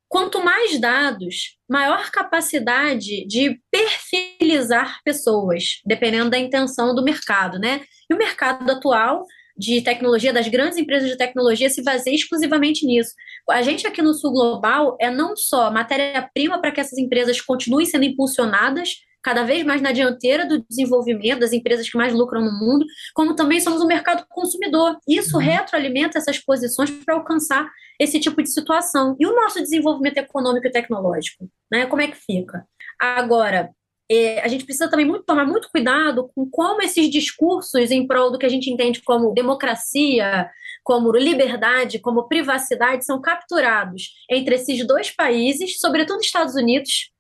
Quanto 0.08 0.44
mais 0.44 0.80
dados, 0.80 1.58
maior 1.68 2.12
capacidade 2.12 3.26
de 3.26 3.60
perfilizar 3.72 5.00
pessoas, 5.04 5.82
dependendo 5.86 6.30
da 6.30 6.38
intenção 6.38 6.94
do 6.94 7.04
mercado, 7.04 7.58
né? 7.58 7.82
E 8.10 8.14
o 8.14 8.18
mercado 8.18 8.70
atual 8.70 9.26
de 9.58 9.82
tecnologia, 9.82 10.34
das 10.34 10.48
grandes 10.48 10.78
empresas 10.78 11.10
de 11.10 11.18
tecnologia, 11.18 11.70
se 11.70 11.84
baseia 11.84 12.16
exclusivamente 12.16 12.86
nisso. 12.86 13.12
A 13.50 13.62
gente 13.62 13.86
aqui 13.86 14.02
no 14.02 14.14
Sul 14.14 14.32
Global 14.32 14.98
é 15.00 15.12
não 15.12 15.36
só 15.36 15.72
matéria-prima 15.72 16.60
para 16.60 16.72
que 16.72 16.80
essas 16.80 16.98
empresas 16.98 17.40
continuem 17.42 17.86
sendo 17.86 18.06
impulsionadas 18.06 18.96
cada 19.24 19.44
vez 19.44 19.64
mais 19.64 19.82
na 19.82 19.92
dianteira 19.92 20.46
do 20.46 20.64
desenvolvimento 20.70 21.40
das 21.40 21.54
empresas 21.54 21.90
que 21.90 21.98
mais 21.98 22.14
lucram 22.14 22.42
no 22.42 22.52
mundo, 22.52 22.86
como 23.14 23.36
também 23.36 23.60
somos 23.60 23.82
um 23.82 23.88
mercado 23.88 24.26
consumidor. 24.30 24.98
Isso 25.08 25.38
uhum. 25.38 25.44
retroalimenta 25.44 26.18
essas 26.18 26.38
posições 26.38 26.92
para 26.92 27.16
alcançar 27.16 27.70
esse 28.00 28.20
tipo 28.20 28.44
de 28.44 28.52
situação. 28.52 29.16
E 29.20 29.26
o 29.26 29.34
nosso 29.34 29.62
desenvolvimento 29.62 30.18
econômico 30.18 30.68
e 30.68 30.72
tecnológico, 30.72 31.50
né? 31.72 31.86
Como 31.86 32.02
é 32.02 32.08
que 32.08 32.18
fica? 32.18 32.68
Agora, 33.00 33.70
é, 34.12 34.42
a 34.42 34.48
gente 34.48 34.66
precisa 34.66 34.90
também 34.90 35.06
muito, 35.06 35.24
tomar 35.24 35.46
muito 35.46 35.70
cuidado 35.72 36.30
com 36.36 36.50
como 36.50 36.82
esses 36.82 37.10
discursos 37.10 37.90
em 37.90 38.06
prol 38.06 38.32
do 38.32 38.38
que 38.38 38.46
a 38.46 38.50
gente 38.50 38.70
entende 38.70 39.02
como 39.02 39.34
democracia, 39.34 40.50
como 40.84 41.12
liberdade, 41.12 42.00
como 42.00 42.28
privacidade, 42.28 43.06
são 43.06 43.22
capturados 43.22 44.10
entre 44.30 44.56
esses 44.56 44.86
dois 44.86 45.10
países, 45.10 45.80
sobretudo 45.80 46.20
Estados 46.20 46.56
Unidos, 46.56 47.12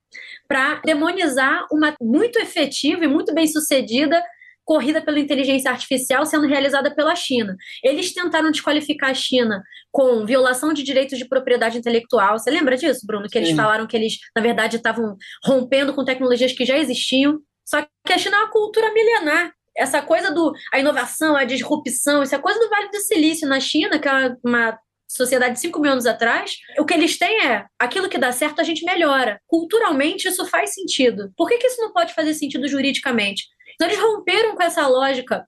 para 0.47 0.81
demonizar 0.85 1.65
uma 1.71 1.95
muito 2.01 2.39
efetiva 2.39 3.05
e 3.05 3.07
muito 3.07 3.33
bem 3.33 3.47
sucedida 3.47 4.21
corrida 4.65 5.01
pela 5.01 5.19
inteligência 5.19 5.69
artificial 5.69 6.25
sendo 6.25 6.47
realizada 6.47 6.93
pela 6.93 7.15
China. 7.15 7.55
Eles 7.83 8.13
tentaram 8.13 8.51
desqualificar 8.51 9.09
a 9.09 9.13
China 9.13 9.61
com 9.91 10.25
violação 10.25 10.73
de 10.73 10.83
direitos 10.83 11.17
de 11.17 11.27
propriedade 11.27 11.77
intelectual. 11.77 12.37
Você 12.37 12.49
lembra 12.49 12.77
disso, 12.77 13.05
Bruno? 13.05 13.27
Que 13.29 13.37
eles 13.37 13.49
Sim. 13.49 13.55
falaram 13.55 13.85
que 13.85 13.95
eles, 13.95 14.17
na 14.35 14.41
verdade, 14.41 14.77
estavam 14.77 15.15
rompendo 15.43 15.93
com 15.93 16.05
tecnologias 16.05 16.53
que 16.53 16.65
já 16.65 16.77
existiam. 16.77 17.39
Só 17.65 17.85
que 18.05 18.13
a 18.13 18.17
China 18.17 18.37
é 18.37 18.39
uma 18.39 18.51
cultura 18.51 18.93
milenar. 18.93 19.51
Essa 19.75 20.01
coisa 20.01 20.31
do 20.31 20.53
a 20.71 20.79
inovação, 20.79 21.35
a 21.35 21.43
disrupção, 21.43 22.21
isso 22.21 22.35
é 22.35 22.39
coisa 22.39 22.59
do 22.59 22.69
Vale 22.69 22.89
do 22.89 22.99
Silício 22.99 23.47
na 23.47 23.59
China, 23.59 23.97
que 23.97 24.07
é 24.07 24.35
uma 24.45 24.77
sociedade 25.15 25.55
de 25.55 25.59
5 25.61 25.79
mil 25.79 25.91
anos 25.91 26.05
atrás, 26.05 26.57
o 26.77 26.85
que 26.85 26.93
eles 26.93 27.17
têm 27.17 27.45
é 27.47 27.65
aquilo 27.79 28.09
que 28.09 28.17
dá 28.17 28.31
certo 28.31 28.59
a 28.59 28.63
gente 28.63 28.83
melhora. 28.83 29.39
Culturalmente 29.47 30.27
isso 30.27 30.45
faz 30.45 30.73
sentido. 30.73 31.31
Por 31.37 31.47
que, 31.47 31.57
que 31.57 31.67
isso 31.67 31.81
não 31.81 31.93
pode 31.93 32.13
fazer 32.13 32.33
sentido 32.33 32.67
juridicamente? 32.67 33.45
Então 33.75 33.87
eles 33.87 33.99
romperam 33.99 34.55
com 34.55 34.63
essa 34.63 34.87
lógica 34.87 35.45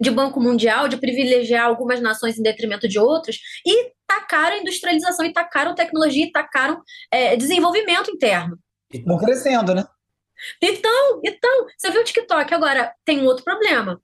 de 0.00 0.10
Banco 0.10 0.40
Mundial, 0.40 0.88
de 0.88 0.96
privilegiar 0.96 1.66
algumas 1.66 2.00
nações 2.00 2.38
em 2.38 2.42
detrimento 2.42 2.88
de 2.88 2.98
outras, 2.98 3.36
e 3.66 3.92
tacaram 4.06 4.56
a 4.56 4.58
industrialização, 4.60 5.26
e 5.26 5.32
tacaram 5.32 5.74
tecnologia, 5.74 6.24
e 6.24 6.32
tacaram 6.32 6.80
é, 7.10 7.36
desenvolvimento 7.36 8.10
interno. 8.10 8.58
E 8.92 8.96
estão 8.96 9.18
crescendo, 9.18 9.74
né? 9.74 9.84
Então, 10.62 11.20
então, 11.22 11.66
você 11.76 11.90
viu 11.90 12.00
o 12.00 12.04
TikTok. 12.04 12.54
Agora, 12.54 12.94
tem 13.04 13.20
um 13.20 13.26
outro 13.26 13.44
problema. 13.44 14.00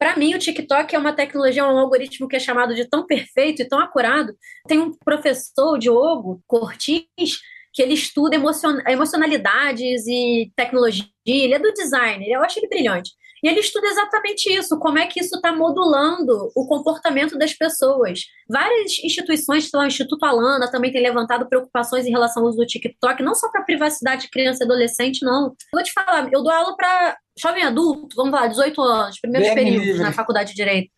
Para 0.00 0.16
mim, 0.16 0.34
o 0.34 0.38
TikTok 0.38 0.94
é 0.94 0.98
uma 0.98 1.12
tecnologia, 1.12 1.62
um 1.62 1.78
algoritmo 1.78 2.26
que 2.26 2.34
é 2.34 2.40
chamado 2.40 2.74
de 2.74 2.88
tão 2.88 3.04
perfeito 3.04 3.60
e 3.60 3.68
tão 3.68 3.78
acurado. 3.78 4.34
Tem 4.66 4.78
um 4.78 4.92
professor, 4.92 5.74
o 5.74 5.78
Diogo 5.78 6.42
Cortis, 6.46 7.38
que 7.70 7.82
ele 7.82 7.92
estuda 7.92 8.34
emocion 8.34 8.78
emocionalidades 8.88 10.06
e 10.06 10.50
tecnologia. 10.56 11.04
Ele 11.26 11.52
é 11.52 11.58
do 11.58 11.70
design, 11.74 12.26
eu 12.26 12.42
acho 12.42 12.58
ele 12.58 12.68
brilhante. 12.68 13.10
E 13.42 13.48
ele 13.48 13.60
estuda 13.60 13.86
exatamente 13.86 14.52
isso, 14.52 14.78
como 14.78 14.98
é 14.98 15.06
que 15.06 15.20
isso 15.20 15.36
está 15.36 15.52
modulando 15.52 16.50
o 16.54 16.66
comportamento 16.66 17.38
das 17.38 17.52
pessoas. 17.52 18.20
Várias 18.48 18.98
instituições, 19.02 19.66
então, 19.68 19.80
o 19.80 19.86
Instituto 19.86 20.24
Alana 20.24 20.70
também 20.70 20.92
tem 20.92 21.02
levantado 21.02 21.48
preocupações 21.48 22.06
em 22.06 22.10
relação 22.10 22.42
ao 22.42 22.48
uso 22.48 22.58
do 22.58 22.66
TikTok, 22.66 23.22
não 23.22 23.34
só 23.34 23.50
para 23.50 23.62
a 23.62 23.64
privacidade 23.64 24.22
de 24.22 24.30
criança 24.30 24.62
e 24.62 24.66
adolescente, 24.66 25.24
não. 25.24 25.54
Vou 25.72 25.82
te 25.82 25.92
falar, 25.92 26.28
eu 26.32 26.42
dou 26.42 26.52
aula 26.52 26.76
para 26.76 27.16
jovem 27.40 27.62
adulto, 27.62 28.14
vamos 28.14 28.32
lá, 28.32 28.46
18 28.46 28.82
anos, 28.82 29.20
primeiros 29.20 29.48
Bem 29.48 29.64
períodos 29.64 29.86
livre. 29.86 30.02
na 30.02 30.12
faculdade 30.12 30.50
de 30.50 30.56
Direito. 30.56 30.90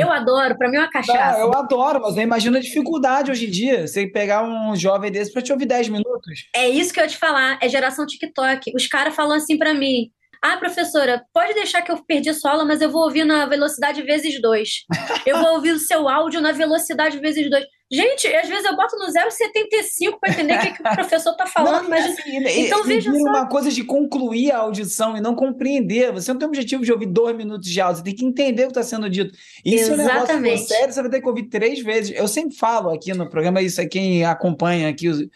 eu 0.00 0.10
adoro, 0.10 0.56
para 0.56 0.70
mim 0.70 0.76
é 0.76 0.80
uma 0.80 0.90
cachaça. 0.90 1.38
Não, 1.38 1.46
eu 1.46 1.54
adoro, 1.54 2.00
mas 2.00 2.16
imagina 2.16 2.58
a 2.58 2.62
dificuldade 2.62 3.30
hoje 3.30 3.46
em 3.46 3.50
dia, 3.50 3.86
você 3.86 4.06
pegar 4.06 4.42
um 4.42 4.74
jovem 4.74 5.10
desse 5.12 5.32
para 5.32 5.42
te 5.42 5.52
ouvir 5.52 5.66
10 5.66 5.88
minutos. 5.88 6.48
É 6.54 6.68
isso 6.68 6.92
que 6.92 7.00
eu 7.00 7.04
ia 7.04 7.10
te 7.10 7.18
falar, 7.18 7.58
é 7.60 7.68
geração 7.68 8.06
TikTok. 8.06 8.72
Os 8.74 8.86
caras 8.86 9.14
falam 9.14 9.36
assim 9.36 9.58
para 9.58 9.74
mim, 9.74 10.10
ah, 10.46 10.58
professora, 10.58 11.24
pode 11.32 11.54
deixar 11.54 11.80
que 11.80 11.90
eu 11.90 12.04
perdi 12.04 12.34
sua 12.34 12.50
aula, 12.50 12.66
mas 12.66 12.82
eu 12.82 12.90
vou 12.90 13.02
ouvir 13.02 13.24
na 13.24 13.46
velocidade 13.46 14.02
vezes 14.02 14.38
dois. 14.42 14.84
Eu 15.24 15.38
vou 15.38 15.54
ouvir 15.54 15.72
o 15.72 15.78
seu 15.78 16.06
áudio 16.06 16.38
na 16.38 16.52
velocidade 16.52 17.18
vezes 17.18 17.48
dois. 17.48 17.64
Gente, 17.90 18.26
às 18.26 18.46
vezes 18.46 18.64
eu 18.66 18.76
boto 18.76 18.94
no 18.98 19.06
0,75 19.06 20.18
para 20.20 20.32
entender 20.32 20.58
o 20.58 20.60
que, 20.60 20.72
que, 20.72 20.80
o 20.82 20.94
professor 20.94 21.30
está 21.30 21.46
falando. 21.46 21.84
Não, 21.84 21.88
mas... 21.88 22.04
Assim, 22.06 22.36
então, 22.60 22.84
veja 22.84 23.10
só. 23.10 23.16
uma 23.16 23.48
coisa 23.48 23.70
de 23.70 23.84
concluir 23.84 24.52
a 24.52 24.58
audição 24.58 25.16
e 25.16 25.20
não 25.20 25.34
compreender. 25.34 26.12
Você 26.12 26.30
não 26.30 26.38
tem 26.38 26.46
o 26.46 26.50
objetivo 26.50 26.84
de 26.84 26.92
ouvir 26.92 27.06
dois 27.06 27.34
minutos 27.34 27.66
de 27.66 27.80
áudio, 27.80 27.98
você 27.98 28.04
tem 28.04 28.14
que 28.14 28.24
entender 28.26 28.64
o 28.64 28.66
que 28.66 28.72
está 28.72 28.82
sendo 28.82 29.08
dito. 29.08 29.34
Isso 29.64 29.92
Exatamente. 29.92 30.30
é 30.30 30.34
um 30.34 30.40
negócio 30.40 30.66
sério, 30.66 30.92
você 30.92 31.00
vai 31.00 31.10
ter 31.10 31.20
que 31.22 31.28
ouvir 31.28 31.44
três 31.44 31.80
vezes. 31.80 32.14
Eu 32.14 32.28
sempre 32.28 32.54
falo 32.54 32.90
aqui 32.90 33.14
no 33.14 33.30
programa, 33.30 33.62
isso 33.62 33.80
é 33.80 33.86
quem 33.86 34.26
acompanha 34.26 34.90
aqui, 34.90 35.08
os, 35.08 35.26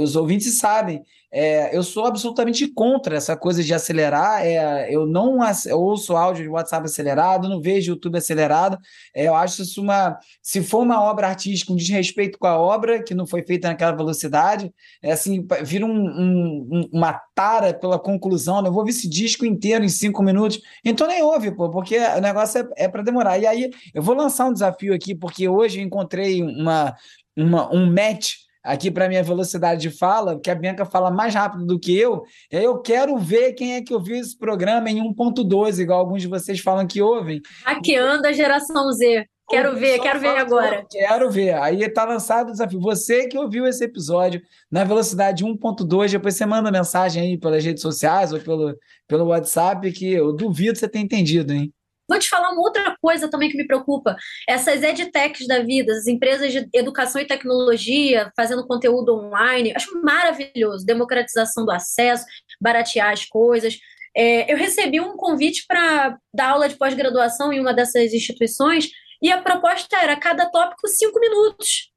os 0.00 0.16
ouvintes 0.16 0.58
sabem. 0.58 1.02
É, 1.36 1.76
eu 1.76 1.82
sou 1.82 2.06
absolutamente 2.06 2.68
contra 2.68 3.16
essa 3.16 3.36
coisa 3.36 3.60
de 3.60 3.74
acelerar. 3.74 4.46
É, 4.46 4.86
eu 4.88 5.04
não 5.04 5.40
ouço 5.72 6.16
áudio 6.16 6.44
de 6.44 6.48
WhatsApp 6.48 6.84
acelerado, 6.84 7.48
não 7.48 7.60
vejo 7.60 7.90
YouTube 7.90 8.16
acelerado. 8.16 8.78
É, 9.12 9.26
eu 9.26 9.34
acho 9.34 9.62
isso 9.62 9.82
uma. 9.82 10.16
Se 10.40 10.62
for 10.62 10.82
uma 10.82 11.02
obra 11.02 11.26
artística, 11.26 11.72
um 11.72 11.76
desrespeito 11.76 12.38
com 12.38 12.46
a 12.46 12.56
obra, 12.56 13.02
que 13.02 13.16
não 13.16 13.26
foi 13.26 13.42
feita 13.42 13.66
naquela 13.66 13.90
velocidade, 13.90 14.72
é 15.02 15.10
assim, 15.10 15.44
vira 15.64 15.84
um, 15.84 15.90
um, 15.90 16.88
uma 16.92 17.20
tara 17.34 17.74
pela 17.74 17.98
conclusão. 17.98 18.62
Né? 18.62 18.68
Eu 18.68 18.72
vou 18.72 18.82
ouvir 18.82 18.92
esse 18.92 19.08
disco 19.08 19.44
inteiro 19.44 19.84
em 19.84 19.88
cinco 19.88 20.22
minutos. 20.22 20.60
Então 20.84 21.08
nem 21.08 21.20
ouve, 21.20 21.50
pô, 21.50 21.68
porque 21.68 21.98
o 21.98 22.20
negócio 22.20 22.60
é, 22.60 22.84
é 22.84 22.88
para 22.88 23.02
demorar. 23.02 23.40
E 23.40 23.46
aí, 23.46 23.70
eu 23.92 24.04
vou 24.04 24.14
lançar 24.14 24.46
um 24.46 24.52
desafio 24.52 24.94
aqui, 24.94 25.16
porque 25.16 25.48
hoje 25.48 25.80
eu 25.80 25.84
encontrei 25.84 26.44
uma, 26.44 26.94
uma, 27.36 27.74
um 27.74 27.92
match 27.92 28.43
aqui 28.64 28.90
para 28.90 29.08
minha 29.08 29.22
velocidade 29.22 29.82
de 29.82 29.90
fala, 29.90 30.40
que 30.40 30.50
a 30.50 30.54
Bianca 30.54 30.86
fala 30.86 31.10
mais 31.10 31.34
rápido 31.34 31.66
do 31.66 31.78
que 31.78 31.96
eu, 31.96 32.22
eu 32.50 32.80
quero 32.80 33.18
ver 33.18 33.52
quem 33.52 33.74
é 33.74 33.82
que 33.82 33.92
ouviu 33.92 34.16
esse 34.16 34.36
programa 34.36 34.90
em 34.90 35.02
1.2, 35.14 35.78
igual 35.78 36.00
alguns 36.00 36.22
de 36.22 36.28
vocês 36.28 36.58
falam 36.60 36.86
que 36.86 37.02
ouvem. 37.02 37.42
Hackeando 37.64 38.26
a 38.26 38.32
geração 38.32 38.90
Z. 38.92 39.26
Quero 39.48 39.76
ver, 39.76 39.98
quero 39.98 40.20
ver 40.20 40.38
agora. 40.38 40.86
Quero 40.90 41.30
ver. 41.30 41.54
Aí 41.54 41.82
está 41.82 42.04
lançado 42.04 42.48
o 42.48 42.52
desafio. 42.52 42.80
Você 42.80 43.28
que 43.28 43.36
ouviu 43.36 43.66
esse 43.66 43.84
episódio 43.84 44.40
na 44.70 44.84
velocidade 44.84 45.44
1.2, 45.44 46.12
depois 46.12 46.34
você 46.34 46.46
manda 46.46 46.72
mensagem 46.72 47.22
aí 47.22 47.38
pelas 47.38 47.62
redes 47.62 47.82
sociais 47.82 48.32
ou 48.32 48.40
pelo, 48.40 48.74
pelo 49.06 49.26
WhatsApp, 49.26 49.92
que 49.92 50.10
eu 50.10 50.32
duvido 50.32 50.78
você 50.78 50.88
ter 50.88 51.00
entendido, 51.00 51.52
hein? 51.52 51.70
Vou 52.08 52.18
te 52.18 52.28
falar 52.28 52.50
uma 52.50 52.60
outra 52.60 52.96
coisa 53.00 53.28
também 53.30 53.48
que 53.48 53.56
me 53.56 53.66
preocupa. 53.66 54.16
Essas 54.48 54.82
edtechs 54.82 55.46
da 55.46 55.60
vida, 55.60 55.92
as 55.92 56.06
empresas 56.06 56.52
de 56.52 56.68
educação 56.72 57.20
e 57.20 57.26
tecnologia 57.26 58.30
fazendo 58.36 58.66
conteúdo 58.66 59.14
online, 59.14 59.72
acho 59.74 60.00
maravilhoso. 60.02 60.84
Democratização 60.84 61.64
do 61.64 61.72
acesso, 61.72 62.24
baratear 62.60 63.12
as 63.12 63.24
coisas. 63.24 63.78
É, 64.16 64.52
eu 64.52 64.56
recebi 64.56 65.00
um 65.00 65.16
convite 65.16 65.64
para 65.66 66.16
dar 66.32 66.50
aula 66.50 66.68
de 66.68 66.76
pós-graduação 66.76 67.52
em 67.52 67.60
uma 67.60 67.74
dessas 67.74 68.12
instituições 68.12 68.88
e 69.20 69.32
a 69.32 69.40
proposta 69.40 69.96
era 69.96 70.16
cada 70.16 70.46
tópico 70.46 70.86
cinco 70.86 71.18
minutos. 71.18 71.90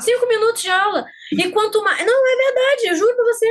cinco 0.00 0.28
minutos 0.28 0.62
de 0.62 0.70
aula. 0.70 1.06
E 1.32 1.50
quanto 1.50 1.82
mais. 1.82 2.04
Não, 2.04 2.26
é 2.26 2.36
verdade, 2.36 2.88
eu 2.88 2.96
juro 2.96 3.16
para 3.16 3.24
você. 3.24 3.46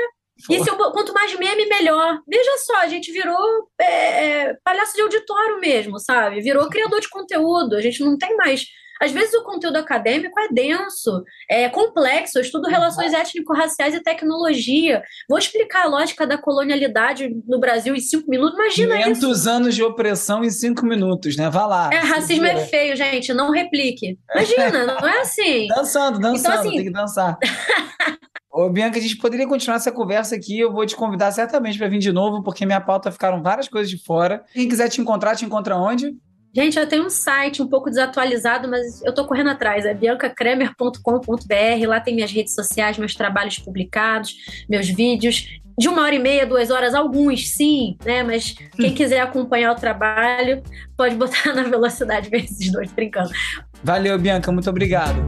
E 0.50 0.56
eu, 0.56 0.78
quanto 0.92 1.14
mais 1.14 1.38
meme, 1.38 1.66
melhor. 1.68 2.20
Veja 2.28 2.58
só, 2.66 2.78
a 2.78 2.88
gente 2.88 3.12
virou 3.12 3.70
é, 3.80 3.86
é, 3.86 4.58
palhaço 4.64 4.96
de 4.96 5.02
auditório 5.02 5.60
mesmo, 5.60 6.00
sabe? 6.00 6.42
Virou 6.42 6.70
criador 6.70 7.00
de 7.00 7.10
conteúdo. 7.10 7.76
A 7.76 7.82
gente 7.82 8.02
não 8.04 8.18
tem 8.18 8.36
mais. 8.36 8.66
Às 9.02 9.12
vezes 9.12 9.34
o 9.34 9.44
conteúdo 9.44 9.78
acadêmico 9.78 10.40
é 10.40 10.48
denso, 10.50 11.24
é 11.50 11.68
complexo. 11.68 12.38
Eu 12.38 12.44
estudo 12.44 12.70
relações 12.70 13.14
étnico-raciais 13.14 13.96
e 13.96 14.00
tecnologia. 14.00 15.02
Vou 15.28 15.40
explicar 15.40 15.86
a 15.86 15.88
lógica 15.88 16.28
da 16.28 16.38
colonialidade 16.38 17.28
no 17.48 17.60
Brasil 17.60 17.96
em 17.96 18.00
cinco 18.00 18.30
minutos. 18.30 18.60
Imagina 18.60 18.98
500 18.98 19.38
isso. 19.40 19.50
anos 19.50 19.76
de 19.76 19.82
opressão 19.82 20.44
em 20.44 20.52
cinco 20.52 20.86
minutos, 20.86 21.36
né? 21.36 21.50
Vá 21.50 21.66
lá. 21.66 21.90
É, 21.92 21.98
racismo 21.98 22.46
é 22.46 22.64
feio, 22.68 22.96
gente. 22.96 23.34
Não 23.34 23.50
replique. 23.50 24.20
Imagina, 24.36 24.86
não 24.86 25.08
é 25.08 25.22
assim. 25.22 25.66
Dançando, 25.76 26.20
dançando, 26.20 26.38
então, 26.38 26.60
assim... 26.60 26.70
tem 26.70 26.84
que 26.84 26.92
dançar. 26.92 27.40
Ô, 28.52 28.70
Bianca, 28.70 29.00
a 29.00 29.02
gente 29.02 29.16
poderia 29.16 29.48
continuar 29.48 29.78
essa 29.78 29.92
conversa 29.92 30.36
aqui. 30.36 30.60
Eu 30.60 30.74
vou 30.74 30.86
te 30.86 30.96
convidar 30.96 31.32
certamente 31.32 31.78
para 31.78 31.88
vir 31.88 32.00
de 32.00 32.12
novo, 32.12 32.44
porque 32.44 32.66
minha 32.66 32.82
pauta 32.82 33.10
ficaram 33.10 33.42
várias 33.42 33.70
coisas 33.70 33.90
de 33.90 33.98
fora. 33.98 34.44
Quem 34.54 34.68
quiser 34.68 34.90
te 34.90 35.00
encontrar, 35.00 35.38
te 35.38 35.46
encontra 35.46 35.78
onde? 35.78 36.14
Gente, 36.54 36.78
eu 36.78 36.86
tenho 36.86 37.06
um 37.06 37.10
site 37.10 37.62
um 37.62 37.68
pouco 37.68 37.90
desatualizado, 37.90 38.68
mas 38.68 39.02
eu 39.04 39.14
tô 39.14 39.26
correndo 39.26 39.52
atrás. 39.52 39.86
É 39.86 39.94
biancacremer.com.br. 39.94 41.88
Lá 41.88 42.02
tem 42.02 42.14
minhas 42.14 42.32
redes 42.32 42.54
sociais, 42.54 42.98
meus 42.98 43.16
trabalhos 43.16 43.58
publicados, 43.58 44.36
meus 44.70 44.90
vídeos. 44.90 45.48
De 45.80 45.88
uma 45.88 46.02
hora 46.02 46.14
e 46.14 46.20
meia, 46.20 46.46
duas 46.46 46.70
horas, 46.70 46.94
alguns 46.94 47.48
sim, 47.52 47.96
né? 48.04 48.22
Mas 48.22 48.54
quem 48.76 48.94
quiser 48.94 49.22
acompanhar 49.22 49.72
o 49.72 49.76
trabalho, 49.76 50.62
pode 50.98 51.16
botar 51.16 51.54
na 51.56 51.64
velocidade 51.64 52.30
vezes 52.30 52.70
dois, 52.70 52.92
brincando. 52.92 53.32
Valeu, 53.82 54.20
Bianca, 54.20 54.52
muito 54.52 54.70
obrigado. 54.70 55.24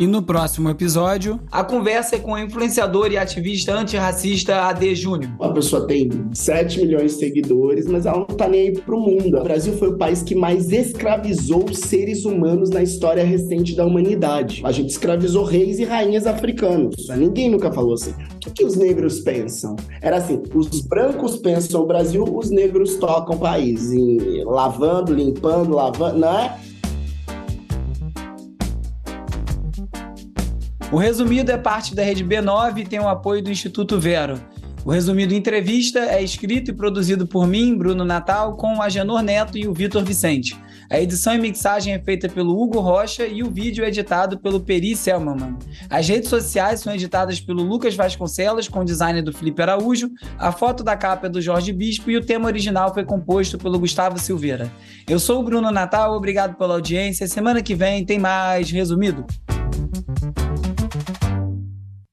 E 0.00 0.06
no 0.06 0.22
próximo 0.22 0.70
episódio, 0.70 1.40
a 1.50 1.64
conversa 1.64 2.14
é 2.14 2.18
com 2.20 2.30
o 2.30 2.38
influenciador 2.38 3.10
e 3.10 3.18
ativista 3.18 3.74
antirracista 3.74 4.68
AD 4.68 4.94
Júnior. 4.94 5.32
A 5.40 5.48
pessoa 5.48 5.88
tem 5.88 6.08
7 6.32 6.80
milhões 6.82 7.14
de 7.14 7.18
seguidores, 7.18 7.84
mas 7.88 8.06
ela 8.06 8.18
não 8.18 8.26
tá 8.26 8.46
nem 8.46 8.68
aí 8.68 8.72
pro 8.72 9.00
mundo. 9.00 9.36
O 9.36 9.42
Brasil 9.42 9.72
foi 9.72 9.88
o 9.88 9.98
país 9.98 10.22
que 10.22 10.36
mais 10.36 10.70
escravizou 10.70 11.74
seres 11.74 12.24
humanos 12.24 12.70
na 12.70 12.80
história 12.80 13.24
recente 13.24 13.74
da 13.74 13.84
humanidade. 13.84 14.62
A 14.64 14.70
gente 14.70 14.90
escravizou 14.90 15.42
reis 15.42 15.80
e 15.80 15.84
rainhas 15.84 16.28
africanos. 16.28 17.08
Ninguém 17.16 17.50
nunca 17.50 17.72
falou 17.72 17.94
assim. 17.94 18.12
O 18.12 18.38
que, 18.38 18.50
que 18.52 18.64
os 18.64 18.76
negros 18.76 19.18
pensam? 19.18 19.74
Era 20.00 20.18
assim: 20.18 20.40
os 20.54 20.80
brancos 20.80 21.38
pensam 21.38 21.82
o 21.82 21.86
Brasil, 21.86 22.22
os 22.22 22.50
negros 22.50 22.94
tocam 22.98 23.34
o 23.34 23.40
país. 23.40 23.92
Em, 23.92 24.44
lavando, 24.44 25.12
limpando, 25.12 25.74
lavando, 25.74 26.20
não 26.20 26.38
é? 26.38 26.67
O 30.90 30.96
resumido 30.96 31.52
é 31.52 31.58
parte 31.58 31.94
da 31.94 32.02
Rede 32.02 32.24
B9 32.24 32.78
e 32.78 32.84
tem 32.84 32.98
o 32.98 33.08
apoio 33.08 33.42
do 33.42 33.50
Instituto 33.50 34.00
Vero. 34.00 34.40
O 34.86 34.90
resumido 34.90 35.34
entrevista 35.34 35.98
é 35.98 36.22
escrito 36.22 36.70
e 36.70 36.74
produzido 36.74 37.26
por 37.26 37.46
mim, 37.46 37.76
Bruno 37.76 38.06
Natal, 38.06 38.56
com 38.56 38.78
o 38.78 38.80
Agenor 38.80 39.20
Neto 39.20 39.58
e 39.58 39.68
o 39.68 39.74
Vitor 39.74 40.02
Vicente. 40.02 40.56
A 40.90 40.98
edição 40.98 41.34
e 41.34 41.38
mixagem 41.38 41.92
é 41.92 41.98
feita 41.98 42.26
pelo 42.26 42.58
Hugo 42.58 42.80
Rocha 42.80 43.26
e 43.26 43.42
o 43.42 43.50
vídeo 43.50 43.84
é 43.84 43.88
editado 43.88 44.38
pelo 44.38 44.60
Peri 44.60 44.96
Selman. 44.96 45.58
As 45.90 46.08
redes 46.08 46.30
sociais 46.30 46.80
são 46.80 46.94
editadas 46.94 47.38
pelo 47.38 47.62
Lucas 47.62 47.94
Vasconcelos, 47.94 48.66
com 48.66 48.82
design 48.82 49.20
do 49.20 49.30
Felipe 49.30 49.60
Araújo, 49.60 50.10
a 50.38 50.50
foto 50.50 50.82
da 50.82 50.96
capa 50.96 51.26
é 51.26 51.30
do 51.30 51.42
Jorge 51.42 51.70
Bispo 51.70 52.10
e 52.10 52.16
o 52.16 52.24
tema 52.24 52.46
original 52.46 52.94
foi 52.94 53.04
composto 53.04 53.58
pelo 53.58 53.78
Gustavo 53.78 54.18
Silveira. 54.18 54.72
Eu 55.06 55.18
sou 55.18 55.40
o 55.40 55.44
Bruno 55.44 55.70
Natal, 55.70 56.14
obrigado 56.14 56.56
pela 56.56 56.72
audiência. 56.72 57.28
Semana 57.28 57.60
que 57.60 57.74
vem 57.74 58.06
tem 58.06 58.18
mais 58.18 58.70
resumido. 58.70 59.26